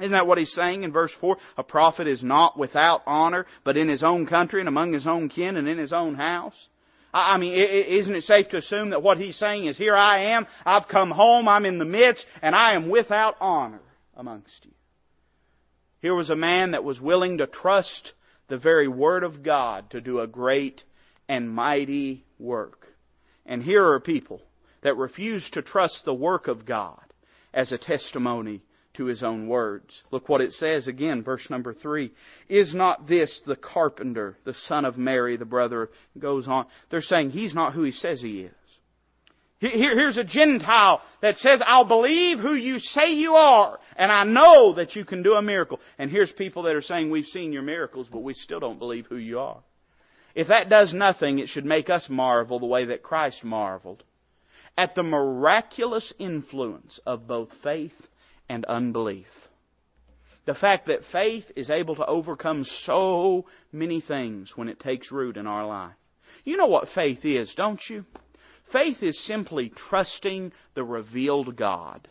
Isn't 0.00 0.12
that 0.12 0.26
what 0.26 0.38
he's 0.38 0.52
saying 0.52 0.82
in 0.82 0.92
verse 0.92 1.12
4? 1.20 1.36
A 1.56 1.62
prophet 1.62 2.08
is 2.08 2.22
not 2.22 2.58
without 2.58 3.02
honor, 3.06 3.46
but 3.62 3.76
in 3.76 3.88
his 3.88 4.02
own 4.02 4.26
country 4.26 4.60
and 4.60 4.68
among 4.68 4.92
his 4.92 5.06
own 5.06 5.28
kin 5.28 5.56
and 5.56 5.68
in 5.68 5.78
his 5.78 5.92
own 5.92 6.16
house. 6.16 6.56
I 7.12 7.36
mean, 7.36 7.54
isn't 7.54 8.16
it 8.16 8.24
safe 8.24 8.48
to 8.48 8.56
assume 8.56 8.90
that 8.90 9.02
what 9.02 9.18
he's 9.18 9.38
saying 9.38 9.66
is, 9.66 9.78
here 9.78 9.94
I 9.94 10.32
am, 10.32 10.48
I've 10.66 10.88
come 10.88 11.12
home, 11.12 11.48
I'm 11.48 11.64
in 11.64 11.78
the 11.78 11.84
midst, 11.84 12.26
and 12.42 12.56
I 12.56 12.74
am 12.74 12.88
without 12.90 13.36
honor 13.40 13.82
amongst 14.16 14.64
you. 14.64 14.72
Here 16.00 16.14
was 16.14 16.28
a 16.28 16.36
man 16.36 16.72
that 16.72 16.82
was 16.82 17.00
willing 17.00 17.38
to 17.38 17.46
trust 17.46 18.12
the 18.48 18.58
very 18.58 18.88
Word 18.88 19.22
of 19.22 19.44
God 19.44 19.90
to 19.90 20.00
do 20.00 20.20
a 20.20 20.26
great 20.26 20.82
and 21.28 21.48
mighty 21.48 22.24
work. 22.40 22.88
And 23.46 23.62
here 23.62 23.86
are 23.92 24.00
people 24.00 24.42
that 24.82 24.96
refuse 24.96 25.48
to 25.52 25.62
trust 25.62 26.02
the 26.04 26.12
work 26.12 26.48
of 26.48 26.66
God 26.66 27.00
as 27.54 27.70
a 27.70 27.78
testimony 27.78 28.60
to 28.94 29.04
his 29.04 29.22
own 29.22 29.48
words. 29.48 30.02
Look 30.10 30.28
what 30.28 30.40
it 30.40 30.52
says 30.52 30.86
again, 30.86 31.22
verse 31.22 31.48
number 31.50 31.74
three. 31.74 32.12
Is 32.48 32.74
not 32.74 33.08
this 33.08 33.40
the 33.46 33.56
carpenter, 33.56 34.36
the 34.44 34.54
son 34.66 34.84
of 34.84 34.96
Mary, 34.96 35.36
the 35.36 35.44
brother? 35.44 35.90
Goes 36.18 36.48
on. 36.48 36.66
They're 36.90 37.00
saying 37.00 37.30
he's 37.30 37.54
not 37.54 37.74
who 37.74 37.82
he 37.82 37.92
says 37.92 38.20
he 38.20 38.42
is. 38.42 38.52
Here's 39.60 40.18
a 40.18 40.24
Gentile 40.24 41.00
that 41.22 41.36
says, 41.36 41.62
I'll 41.64 41.86
believe 41.86 42.38
who 42.38 42.54
you 42.54 42.78
say 42.78 43.12
you 43.12 43.32
are, 43.32 43.78
and 43.96 44.12
I 44.12 44.24
know 44.24 44.74
that 44.74 44.94
you 44.94 45.06
can 45.06 45.22
do 45.22 45.34
a 45.34 45.42
miracle. 45.42 45.80
And 45.98 46.10
here's 46.10 46.32
people 46.32 46.64
that 46.64 46.76
are 46.76 46.82
saying, 46.82 47.10
we've 47.10 47.24
seen 47.24 47.52
your 47.52 47.62
miracles, 47.62 48.08
but 48.12 48.18
we 48.18 48.34
still 48.34 48.60
don't 48.60 48.78
believe 48.78 49.06
who 49.06 49.16
you 49.16 49.38
are. 49.38 49.62
If 50.34 50.48
that 50.48 50.68
does 50.68 50.92
nothing, 50.92 51.38
it 51.38 51.48
should 51.48 51.64
make 51.64 51.88
us 51.88 52.06
marvel 52.10 52.58
the 52.58 52.66
way 52.66 52.86
that 52.86 53.02
Christ 53.02 53.42
marveled 53.42 54.02
at 54.76 54.94
the 54.94 55.02
miraculous 55.02 56.12
influence 56.18 56.98
of 57.06 57.26
both 57.26 57.48
faith 57.62 57.92
and 58.48 58.64
unbelief. 58.66 59.26
The 60.46 60.54
fact 60.54 60.88
that 60.88 61.04
faith 61.10 61.44
is 61.56 61.70
able 61.70 61.96
to 61.96 62.06
overcome 62.06 62.64
so 62.84 63.46
many 63.72 64.00
things 64.00 64.52
when 64.56 64.68
it 64.68 64.80
takes 64.80 65.10
root 65.10 65.36
in 65.36 65.46
our 65.46 65.66
life. 65.66 65.94
You 66.44 66.56
know 66.56 66.66
what 66.66 66.88
faith 66.94 67.24
is, 67.24 67.52
don't 67.56 67.80
you? 67.88 68.04
Faith 68.72 69.02
is 69.02 69.26
simply 69.26 69.72
trusting 69.88 70.52
the 70.74 70.84
revealed 70.84 71.56
God 71.56 72.08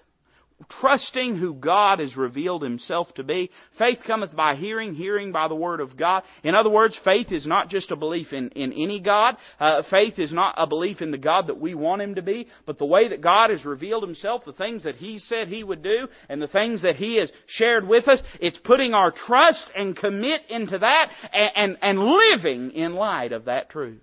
trusting 0.80 1.38
who 1.38 1.54
God 1.54 2.00
has 2.00 2.16
revealed 2.16 2.62
Himself 2.62 3.14
to 3.16 3.24
be. 3.24 3.50
Faith 3.78 4.00
cometh 4.06 4.36
by 4.36 4.56
hearing, 4.56 4.94
hearing 4.94 5.32
by 5.32 5.48
the 5.48 5.56
Word 5.56 5.80
of 5.80 5.98
God. 5.98 6.24
In 6.44 6.56
other 6.56 6.70
words, 6.70 7.00
faith 7.04 7.32
is 7.32 7.48
not 7.48 7.70
just 7.70 7.92
a 7.92 7.96
belief 7.96 8.34
in, 8.34 8.50
in 8.50 8.72
any 8.74 9.00
God. 9.00 9.38
Uh, 9.60 9.84
faith 9.90 10.20
is 10.20 10.32
not 10.32 10.56
a 10.58 10.68
belief 10.68 11.02
in 11.02 11.12
the 11.12 11.18
God 11.18 11.48
that 11.48 11.60
we 11.60 11.74
want 11.74 12.02
Him 12.02 12.16
to 12.16 12.22
be, 12.22 12.48
but 12.66 12.78
the 12.78 12.86
way 12.86 13.10
that 13.10 13.22
God 13.22 13.50
has 13.50 13.66
revealed 13.66 14.04
Himself, 14.04 14.44
the 14.46 14.54
things 14.54 14.84
that 14.84 14.96
He 14.96 15.20
said 15.20 15.48
He 15.48 15.64
would 15.64 15.82
do, 15.82 16.08
and 16.30 16.42
the 16.42 16.48
things 16.48 16.84
that 16.84 16.96
He 16.96 17.18
has 17.18 17.32
shared 17.48 17.88
with 17.88 18.08
us. 18.08 18.22
It's 18.40 18.60
putting 18.64 18.94
our 18.94 19.12
trust 19.12 19.70
and 19.76 19.98
commit 19.98 20.42
into 20.50 20.78
that 20.80 21.10
and, 21.34 21.52
and, 21.56 21.78
and 21.82 22.00
living 22.00 22.72
in 22.72 22.94
light 22.94 23.32
of 23.32 23.46
that 23.46 23.70
truth. 23.70 24.03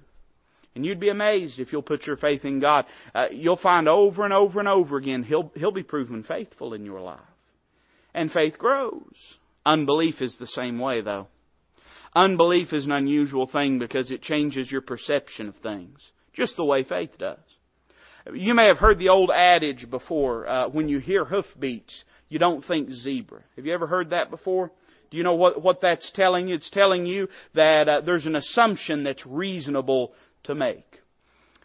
And 0.81 0.87
you'd 0.87 0.99
be 0.99 1.11
amazed 1.11 1.61
if 1.61 1.75
you'll 1.75 1.83
put 1.83 2.07
your 2.07 2.17
faith 2.17 2.47
in 2.47 2.59
God. 2.59 2.87
Uh, 3.15 3.27
you'll 3.31 3.59
find 3.59 3.87
over 3.87 4.25
and 4.25 4.33
over 4.33 4.61
and 4.61 4.67
over 4.67 4.97
again, 4.97 5.23
He'll, 5.23 5.53
He'll 5.55 5.73
be 5.73 5.83
proven 5.83 6.23
faithful 6.23 6.73
in 6.73 6.87
your 6.87 7.03
life. 7.03 7.21
And 8.15 8.33
faith 8.33 8.57
grows. 8.57 9.13
Unbelief 9.67 10.23
is 10.23 10.35
the 10.39 10.47
same 10.47 10.79
way, 10.79 11.03
though. 11.03 11.27
Unbelief 12.17 12.73
is 12.73 12.87
an 12.87 12.93
unusual 12.93 13.47
thing 13.47 13.79
because 13.79 14.11
it 14.11 14.23
changes 14.23 14.73
your 14.73 14.81
perception 14.81 15.49
of 15.49 15.57
things, 15.57 15.99
just 16.33 16.57
the 16.57 16.65
way 16.65 16.83
faith 16.83 17.19
does. 17.19 17.37
You 18.33 18.55
may 18.55 18.69
have 18.69 18.79
heard 18.79 18.99
the 18.99 19.11
old 19.11 19.31
adage 19.31 19.91
before, 19.91 20.49
uh, 20.49 20.69
when 20.71 20.89
you 20.89 20.99
hear 20.99 21.27
hoofbeats, 21.27 22.05
you 22.31 22.39
don't 22.39 22.65
think 22.65 22.89
zebra. 22.89 23.43
Have 23.57 23.67
you 23.67 23.75
ever 23.75 23.87
heard 23.87 24.11
that 24.11 24.31
before? 24.31 24.71
Do 25.11 25.17
you 25.17 25.25
know 25.25 25.35
what, 25.35 25.61
what 25.61 25.81
that's 25.81 26.11
telling 26.15 26.49
you? 26.49 26.55
It's 26.55 26.71
telling 26.71 27.05
you 27.05 27.29
that 27.55 27.89
uh, 27.89 28.01
there's 28.03 28.27
an 28.27 28.37
assumption 28.37 29.03
that's 29.03 29.27
reasonable 29.27 30.13
to 30.45 30.55
make. 30.55 31.01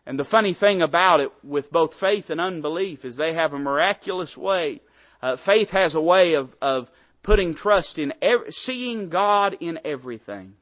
And 0.06 0.20
the 0.20 0.26
funny 0.26 0.54
thing 0.54 0.82
about 0.82 1.20
it 1.20 1.32
with 1.44 1.72
both 1.72 1.92
faith 2.00 2.30
and 2.30 2.40
unbelief 2.40 3.04
is 3.04 3.16
they 3.16 3.34
have 3.34 3.54
a 3.54 3.60
miraculous 3.60 4.36
way. 4.38 4.82
Uh, 5.22 5.38
faith 5.46 5.70
has 5.70 5.96
a 5.96 6.02
way 6.02 6.36
of, 6.36 6.50
of 6.62 6.88
putting 7.24 7.56
trust 7.56 7.98
in, 7.98 8.14
every, 8.22 8.52
seeing 8.52 9.10
God 9.10 9.56
in 9.60 9.80
everything. 9.84 10.54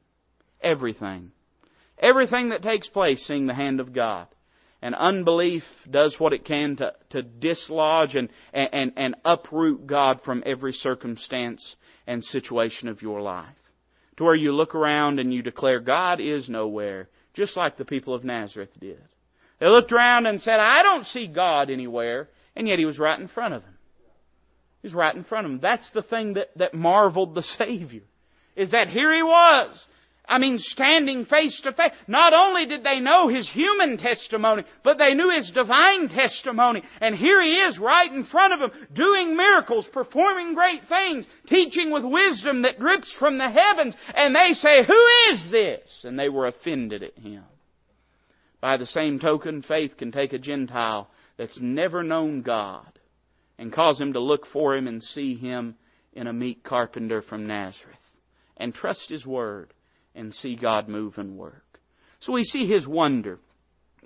Everything. 0.62 1.32
Everything 1.98 2.48
that 2.48 2.62
takes 2.62 2.88
place, 2.88 3.22
seeing 3.26 3.46
the 3.46 3.54
hand 3.54 3.80
of 3.80 3.92
God. 3.92 4.26
And 4.80 4.94
unbelief 4.94 5.62
does 5.90 6.16
what 6.18 6.32
it 6.32 6.44
can 6.44 6.76
to, 6.76 6.92
to 7.10 7.22
dislodge 7.22 8.16
and, 8.16 8.28
and, 8.52 8.92
and 8.96 9.14
uproot 9.24 9.86
God 9.86 10.20
from 10.24 10.42
every 10.44 10.72
circumstance 10.72 11.76
and 12.06 12.24
situation 12.24 12.88
of 12.88 13.02
your 13.02 13.20
life. 13.20 13.48
To 14.16 14.24
where 14.24 14.34
you 14.34 14.52
look 14.52 14.74
around 14.74 15.18
and 15.18 15.32
you 15.32 15.42
declare, 15.42 15.80
God 15.80 16.20
is 16.20 16.48
nowhere 16.48 17.08
just 17.34 17.56
like 17.56 17.76
the 17.76 17.84
people 17.84 18.14
of 18.14 18.24
Nazareth 18.24 18.70
did. 18.80 19.02
They 19.60 19.66
looked 19.66 19.92
around 19.92 20.26
and 20.26 20.40
said, 20.40 20.58
I 20.58 20.82
don't 20.82 21.06
see 21.06 21.26
God 21.26 21.70
anywhere, 21.70 22.28
and 22.56 22.66
yet 22.66 22.78
He 22.78 22.84
was 22.84 22.98
right 22.98 23.18
in 23.18 23.28
front 23.28 23.54
of 23.54 23.62
them. 23.62 23.74
He 24.82 24.86
was 24.86 24.94
right 24.94 25.14
in 25.14 25.24
front 25.24 25.46
of 25.46 25.52
them. 25.52 25.60
That's 25.60 25.90
the 25.92 26.02
thing 26.02 26.34
that, 26.34 26.48
that 26.56 26.74
marveled 26.74 27.34
the 27.34 27.42
Savior, 27.58 28.02
is 28.56 28.70
that 28.72 28.88
here 28.88 29.12
He 29.14 29.22
was, 29.22 29.86
I 30.26 30.38
mean, 30.38 30.56
standing 30.58 31.26
face 31.26 31.60
to 31.64 31.72
face. 31.72 31.92
Not 32.06 32.32
only 32.32 32.64
did 32.64 32.82
they 32.82 32.98
know 32.98 33.28
his 33.28 33.48
human 33.50 33.98
testimony, 33.98 34.64
but 34.82 34.96
they 34.96 35.12
knew 35.12 35.30
his 35.30 35.50
divine 35.50 36.08
testimony. 36.08 36.82
And 37.00 37.14
here 37.14 37.42
he 37.42 37.56
is 37.56 37.78
right 37.78 38.10
in 38.10 38.24
front 38.24 38.54
of 38.54 38.60
them, 38.60 38.86
doing 38.94 39.36
miracles, 39.36 39.86
performing 39.92 40.54
great 40.54 40.80
things, 40.88 41.26
teaching 41.46 41.90
with 41.90 42.04
wisdom 42.04 42.62
that 42.62 42.78
drips 42.78 43.14
from 43.18 43.36
the 43.36 43.50
heavens. 43.50 43.94
And 44.14 44.34
they 44.34 44.52
say, 44.54 44.82
Who 44.86 45.06
is 45.30 45.48
this? 45.50 46.04
And 46.04 46.18
they 46.18 46.30
were 46.30 46.46
offended 46.46 47.02
at 47.02 47.18
him. 47.18 47.44
By 48.62 48.78
the 48.78 48.86
same 48.86 49.18
token, 49.20 49.60
faith 49.60 49.98
can 49.98 50.10
take 50.10 50.32
a 50.32 50.38
Gentile 50.38 51.10
that's 51.36 51.58
never 51.60 52.02
known 52.02 52.40
God 52.40 52.98
and 53.58 53.70
cause 53.70 54.00
him 54.00 54.14
to 54.14 54.20
look 54.20 54.46
for 54.46 54.74
him 54.74 54.88
and 54.88 55.02
see 55.02 55.34
him 55.34 55.74
in 56.14 56.28
a 56.28 56.32
meek 56.32 56.64
carpenter 56.64 57.20
from 57.20 57.46
Nazareth 57.46 57.98
and 58.56 58.74
trust 58.74 59.10
his 59.10 59.26
word 59.26 59.73
and 60.14 60.34
see 60.34 60.56
God 60.56 60.88
move 60.88 61.14
and 61.18 61.36
work. 61.36 61.64
So 62.20 62.32
we 62.32 62.44
see 62.44 62.66
his 62.66 62.86
wonder. 62.86 63.38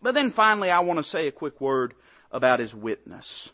But 0.02 0.14
then 0.14 0.32
finally, 0.34 0.70
I 0.70 0.80
want 0.80 0.98
to 0.98 1.10
say 1.10 1.26
a 1.26 1.32
quick 1.32 1.60
word 1.60 1.94
about 2.30 2.60
his 2.60 2.74
witness. 2.74 3.50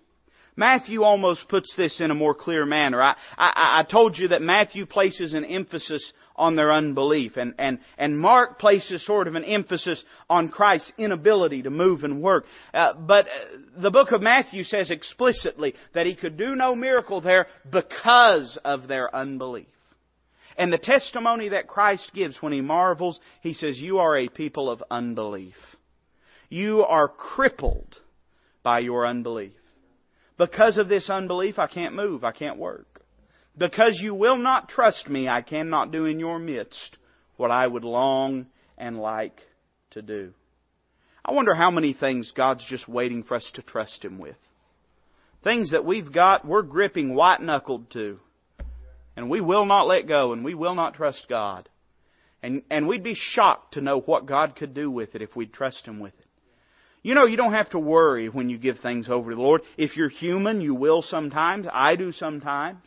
Matthew 0.56 1.02
almost 1.02 1.48
puts 1.48 1.74
this 1.76 2.00
in 2.00 2.10
a 2.10 2.14
more 2.14 2.34
clear 2.34 2.64
manner. 2.64 3.02
I, 3.02 3.16
I, 3.36 3.80
I 3.80 3.90
told 3.90 4.16
you 4.16 4.28
that 4.28 4.40
Matthew 4.40 4.86
places 4.86 5.34
an 5.34 5.44
emphasis 5.44 6.12
on 6.36 6.54
their 6.54 6.72
unbelief, 6.72 7.36
and, 7.36 7.54
and, 7.58 7.80
and 7.98 8.18
Mark 8.18 8.58
places 8.58 9.04
sort 9.04 9.26
of 9.26 9.34
an 9.34 9.44
emphasis 9.44 10.02
on 10.30 10.48
Christ's 10.48 10.92
inability 10.96 11.62
to 11.62 11.70
move 11.70 12.04
and 12.04 12.22
work. 12.22 12.44
Uh, 12.72 12.92
but 12.94 13.26
uh, 13.26 13.80
the 13.82 13.90
book 13.90 14.12
of 14.12 14.22
Matthew 14.22 14.62
says 14.62 14.90
explicitly 14.90 15.74
that 15.92 16.06
he 16.06 16.14
could 16.14 16.36
do 16.36 16.54
no 16.54 16.74
miracle 16.76 17.20
there 17.20 17.46
because 17.70 18.58
of 18.64 18.86
their 18.86 19.14
unbelief. 19.14 19.66
And 20.56 20.72
the 20.72 20.78
testimony 20.78 21.50
that 21.50 21.66
Christ 21.66 22.12
gives 22.14 22.40
when 22.40 22.52
he 22.52 22.60
marvels, 22.60 23.18
he 23.40 23.54
says, 23.54 23.78
You 23.78 23.98
are 23.98 24.16
a 24.16 24.28
people 24.28 24.70
of 24.70 24.82
unbelief. 24.90 25.56
You 26.48 26.84
are 26.84 27.08
crippled 27.08 27.96
by 28.62 28.80
your 28.80 29.06
unbelief. 29.06 29.52
Because 30.38 30.78
of 30.78 30.88
this 30.88 31.10
unbelief, 31.10 31.58
I 31.58 31.66
can't 31.66 31.94
move, 31.94 32.24
I 32.24 32.32
can't 32.32 32.58
work. 32.58 33.02
Because 33.56 33.98
you 34.02 34.14
will 34.14 34.36
not 34.36 34.68
trust 34.68 35.08
me, 35.08 35.28
I 35.28 35.42
cannot 35.42 35.92
do 35.92 36.06
in 36.06 36.18
your 36.18 36.38
midst 36.38 36.96
what 37.36 37.50
I 37.50 37.66
would 37.66 37.84
long 37.84 38.46
and 38.76 38.98
like 38.98 39.40
to 39.90 40.02
do. 40.02 40.32
I 41.24 41.32
wonder 41.32 41.54
how 41.54 41.70
many 41.70 41.92
things 41.92 42.32
God's 42.36 42.64
just 42.68 42.88
waiting 42.88 43.22
for 43.22 43.36
us 43.36 43.48
to 43.54 43.62
trust 43.62 44.04
Him 44.04 44.18
with. 44.18 44.36
Things 45.42 45.70
that 45.70 45.84
we've 45.84 46.12
got, 46.12 46.44
we're 46.46 46.62
gripping 46.62 47.14
white 47.14 47.40
knuckled 47.40 47.90
to. 47.92 48.18
And 49.16 49.30
we 49.30 49.40
will 49.40 49.66
not 49.66 49.86
let 49.86 50.08
go 50.08 50.32
and 50.32 50.44
we 50.44 50.54
will 50.54 50.74
not 50.74 50.94
trust 50.94 51.26
God. 51.28 51.68
And, 52.42 52.62
and 52.70 52.86
we'd 52.86 53.04
be 53.04 53.14
shocked 53.16 53.74
to 53.74 53.80
know 53.80 54.00
what 54.00 54.26
God 54.26 54.56
could 54.56 54.74
do 54.74 54.90
with 54.90 55.14
it 55.14 55.22
if 55.22 55.34
we'd 55.34 55.52
trust 55.52 55.86
Him 55.86 55.98
with 56.00 56.12
it. 56.18 56.26
You 57.02 57.14
know, 57.14 57.26
you 57.26 57.36
don't 57.36 57.52
have 57.52 57.70
to 57.70 57.78
worry 57.78 58.28
when 58.28 58.48
you 58.48 58.58
give 58.58 58.78
things 58.80 59.08
over 59.08 59.30
to 59.30 59.36
the 59.36 59.42
Lord. 59.42 59.62
If 59.76 59.96
you're 59.96 60.08
human, 60.08 60.60
you 60.60 60.74
will 60.74 61.02
sometimes. 61.02 61.66
I 61.70 61.96
do 61.96 62.12
sometimes. 62.12 62.80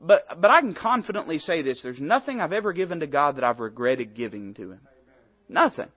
But, 0.00 0.40
but 0.40 0.50
I 0.50 0.60
can 0.60 0.74
confidently 0.74 1.38
say 1.38 1.62
this. 1.62 1.80
There's 1.82 2.00
nothing 2.00 2.40
I've 2.40 2.52
ever 2.52 2.72
given 2.72 3.00
to 3.00 3.06
God 3.06 3.36
that 3.36 3.44
I've 3.44 3.60
regretted 3.60 4.14
giving 4.14 4.54
to 4.54 4.72
Him. 4.72 4.80
Nothing. 5.48 5.88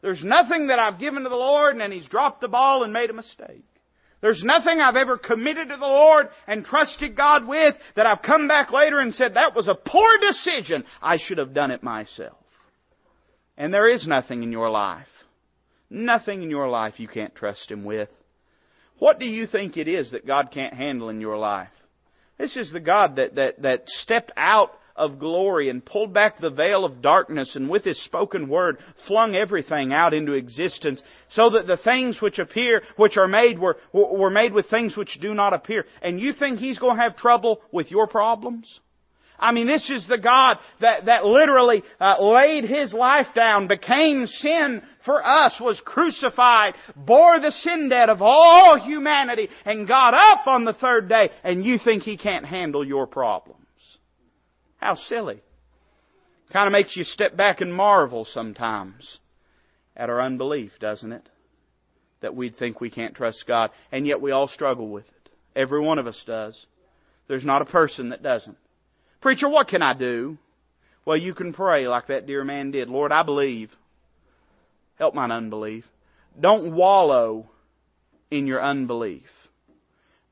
There's 0.00 0.22
nothing 0.22 0.68
that 0.68 0.78
I've 0.78 1.00
given 1.00 1.24
to 1.24 1.28
the 1.28 1.36
Lord 1.36 1.72
and 1.72 1.80
then 1.80 1.92
He's 1.92 2.08
dropped 2.08 2.40
the 2.40 2.48
ball 2.48 2.84
and 2.84 2.92
made 2.92 3.10
a 3.10 3.14
mistake. 3.14 3.64
There's 4.20 4.42
nothing 4.42 4.80
I've 4.80 4.96
ever 4.96 5.16
committed 5.16 5.68
to 5.68 5.76
the 5.76 5.86
Lord 5.86 6.28
and 6.46 6.64
trusted 6.64 7.16
God 7.16 7.46
with 7.46 7.74
that 7.94 8.06
I've 8.06 8.22
come 8.22 8.48
back 8.48 8.72
later 8.72 8.98
and 8.98 9.14
said, 9.14 9.34
that 9.34 9.54
was 9.54 9.68
a 9.68 9.74
poor 9.74 10.18
decision. 10.18 10.84
I 11.00 11.18
should 11.18 11.38
have 11.38 11.54
done 11.54 11.70
it 11.70 11.82
myself. 11.82 12.36
And 13.56 13.72
there 13.72 13.88
is 13.88 14.06
nothing 14.06 14.42
in 14.42 14.50
your 14.50 14.70
life. 14.70 15.06
Nothing 15.90 16.42
in 16.42 16.50
your 16.50 16.68
life 16.68 16.98
you 16.98 17.08
can't 17.08 17.34
trust 17.34 17.70
Him 17.70 17.84
with. 17.84 18.08
What 18.98 19.20
do 19.20 19.26
you 19.26 19.46
think 19.46 19.76
it 19.76 19.88
is 19.88 20.10
that 20.10 20.26
God 20.26 20.50
can't 20.52 20.74
handle 20.74 21.08
in 21.08 21.20
your 21.20 21.38
life? 21.38 21.70
This 22.38 22.56
is 22.56 22.72
the 22.72 22.80
God 22.80 23.16
that, 23.16 23.36
that, 23.36 23.62
that 23.62 23.88
stepped 23.88 24.32
out 24.36 24.72
of 24.98 25.18
glory 25.18 25.70
and 25.70 25.84
pulled 25.84 26.12
back 26.12 26.38
the 26.38 26.50
veil 26.50 26.84
of 26.84 27.00
darkness 27.00 27.56
and 27.56 27.70
with 27.70 27.84
His 27.84 28.02
spoken 28.04 28.48
word 28.48 28.78
flung 29.06 29.34
everything 29.34 29.92
out 29.92 30.12
into 30.12 30.32
existence 30.32 31.02
so 31.30 31.50
that 31.50 31.66
the 31.66 31.78
things 31.78 32.20
which 32.20 32.38
appear, 32.38 32.82
which 32.96 33.16
are 33.16 33.28
made 33.28 33.58
were, 33.58 33.78
were 33.92 34.30
made 34.30 34.52
with 34.52 34.68
things 34.68 34.96
which 34.96 35.18
do 35.20 35.34
not 35.34 35.54
appear. 35.54 35.86
And 36.02 36.20
you 36.20 36.32
think 36.32 36.58
He's 36.58 36.78
going 36.78 36.96
to 36.96 37.02
have 37.02 37.16
trouble 37.16 37.60
with 37.72 37.90
your 37.90 38.06
problems? 38.06 38.80
I 39.38 39.52
mean, 39.52 39.68
this 39.68 39.88
is 39.88 40.06
the 40.08 40.18
God 40.18 40.58
that, 40.80 41.04
that 41.06 41.24
literally 41.24 41.84
uh, 42.00 42.16
laid 42.20 42.64
His 42.64 42.92
life 42.92 43.28
down, 43.34 43.68
became 43.68 44.26
sin 44.26 44.82
for 45.04 45.24
us, 45.24 45.54
was 45.60 45.80
crucified, 45.84 46.74
bore 46.96 47.38
the 47.38 47.52
sin 47.52 47.88
debt 47.88 48.08
of 48.08 48.20
all 48.20 48.80
humanity, 48.84 49.48
and 49.64 49.86
got 49.86 50.14
up 50.14 50.48
on 50.48 50.64
the 50.64 50.72
third 50.72 51.08
day, 51.08 51.30
and 51.44 51.64
you 51.64 51.78
think 51.78 52.02
He 52.02 52.16
can't 52.16 52.44
handle 52.44 52.84
your 52.84 53.06
problems. 53.06 53.67
How 54.78 54.94
silly. 54.94 55.42
Kind 56.52 56.66
of 56.66 56.72
makes 56.72 56.96
you 56.96 57.04
step 57.04 57.36
back 57.36 57.60
and 57.60 57.74
marvel 57.74 58.24
sometimes 58.24 59.18
at 59.96 60.08
our 60.08 60.22
unbelief, 60.22 60.72
doesn't 60.80 61.12
it? 61.12 61.28
That 62.22 62.34
we'd 62.34 62.56
think 62.56 62.80
we 62.80 62.90
can't 62.90 63.14
trust 63.14 63.44
God, 63.46 63.70
and 63.92 64.06
yet 64.06 64.20
we 64.20 64.30
all 64.30 64.48
struggle 64.48 64.88
with 64.88 65.06
it. 65.06 65.30
Every 65.54 65.80
one 65.80 65.98
of 65.98 66.06
us 66.06 66.22
does. 66.26 66.66
There's 67.26 67.44
not 67.44 67.62
a 67.62 67.66
person 67.66 68.08
that 68.10 68.22
doesn't. 68.22 68.56
Preacher, 69.20 69.48
what 69.48 69.68
can 69.68 69.82
I 69.82 69.92
do? 69.94 70.38
Well, 71.04 71.16
you 71.16 71.34
can 71.34 71.52
pray 71.52 71.88
like 71.88 72.06
that 72.06 72.26
dear 72.26 72.44
man 72.44 72.70
did. 72.70 72.88
Lord, 72.88 73.12
I 73.12 73.22
believe. 73.22 73.70
Help 74.98 75.14
mine 75.14 75.30
unbelief. 75.30 75.84
Don't 76.40 76.74
wallow 76.74 77.50
in 78.30 78.46
your 78.46 78.62
unbelief. 78.62 79.28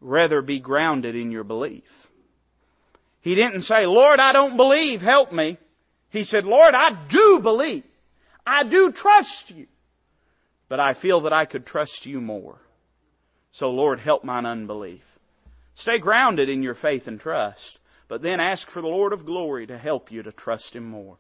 Rather 0.00 0.42
be 0.42 0.60
grounded 0.60 1.16
in 1.16 1.30
your 1.30 1.44
belief. 1.44 1.84
He 3.26 3.34
didn't 3.34 3.62
say, 3.62 3.86
Lord, 3.86 4.20
I 4.20 4.32
don't 4.32 4.56
believe, 4.56 5.00
help 5.00 5.32
me. 5.32 5.58
He 6.10 6.22
said, 6.22 6.44
Lord, 6.44 6.74
I 6.76 7.08
do 7.10 7.40
believe. 7.42 7.82
I 8.46 8.62
do 8.62 8.92
trust 8.94 9.46
you. 9.48 9.66
But 10.68 10.78
I 10.78 10.94
feel 10.94 11.22
that 11.22 11.32
I 11.32 11.44
could 11.44 11.66
trust 11.66 12.06
you 12.06 12.20
more. 12.20 12.60
So 13.50 13.70
Lord, 13.70 13.98
help 13.98 14.22
mine 14.22 14.46
unbelief. 14.46 15.02
Stay 15.74 15.98
grounded 15.98 16.48
in 16.48 16.62
your 16.62 16.76
faith 16.76 17.08
and 17.08 17.18
trust, 17.18 17.80
but 18.08 18.22
then 18.22 18.38
ask 18.38 18.70
for 18.70 18.80
the 18.80 18.86
Lord 18.86 19.12
of 19.12 19.26
glory 19.26 19.66
to 19.66 19.76
help 19.76 20.12
you 20.12 20.22
to 20.22 20.30
trust 20.30 20.72
Him 20.76 20.88
more. 20.88 21.14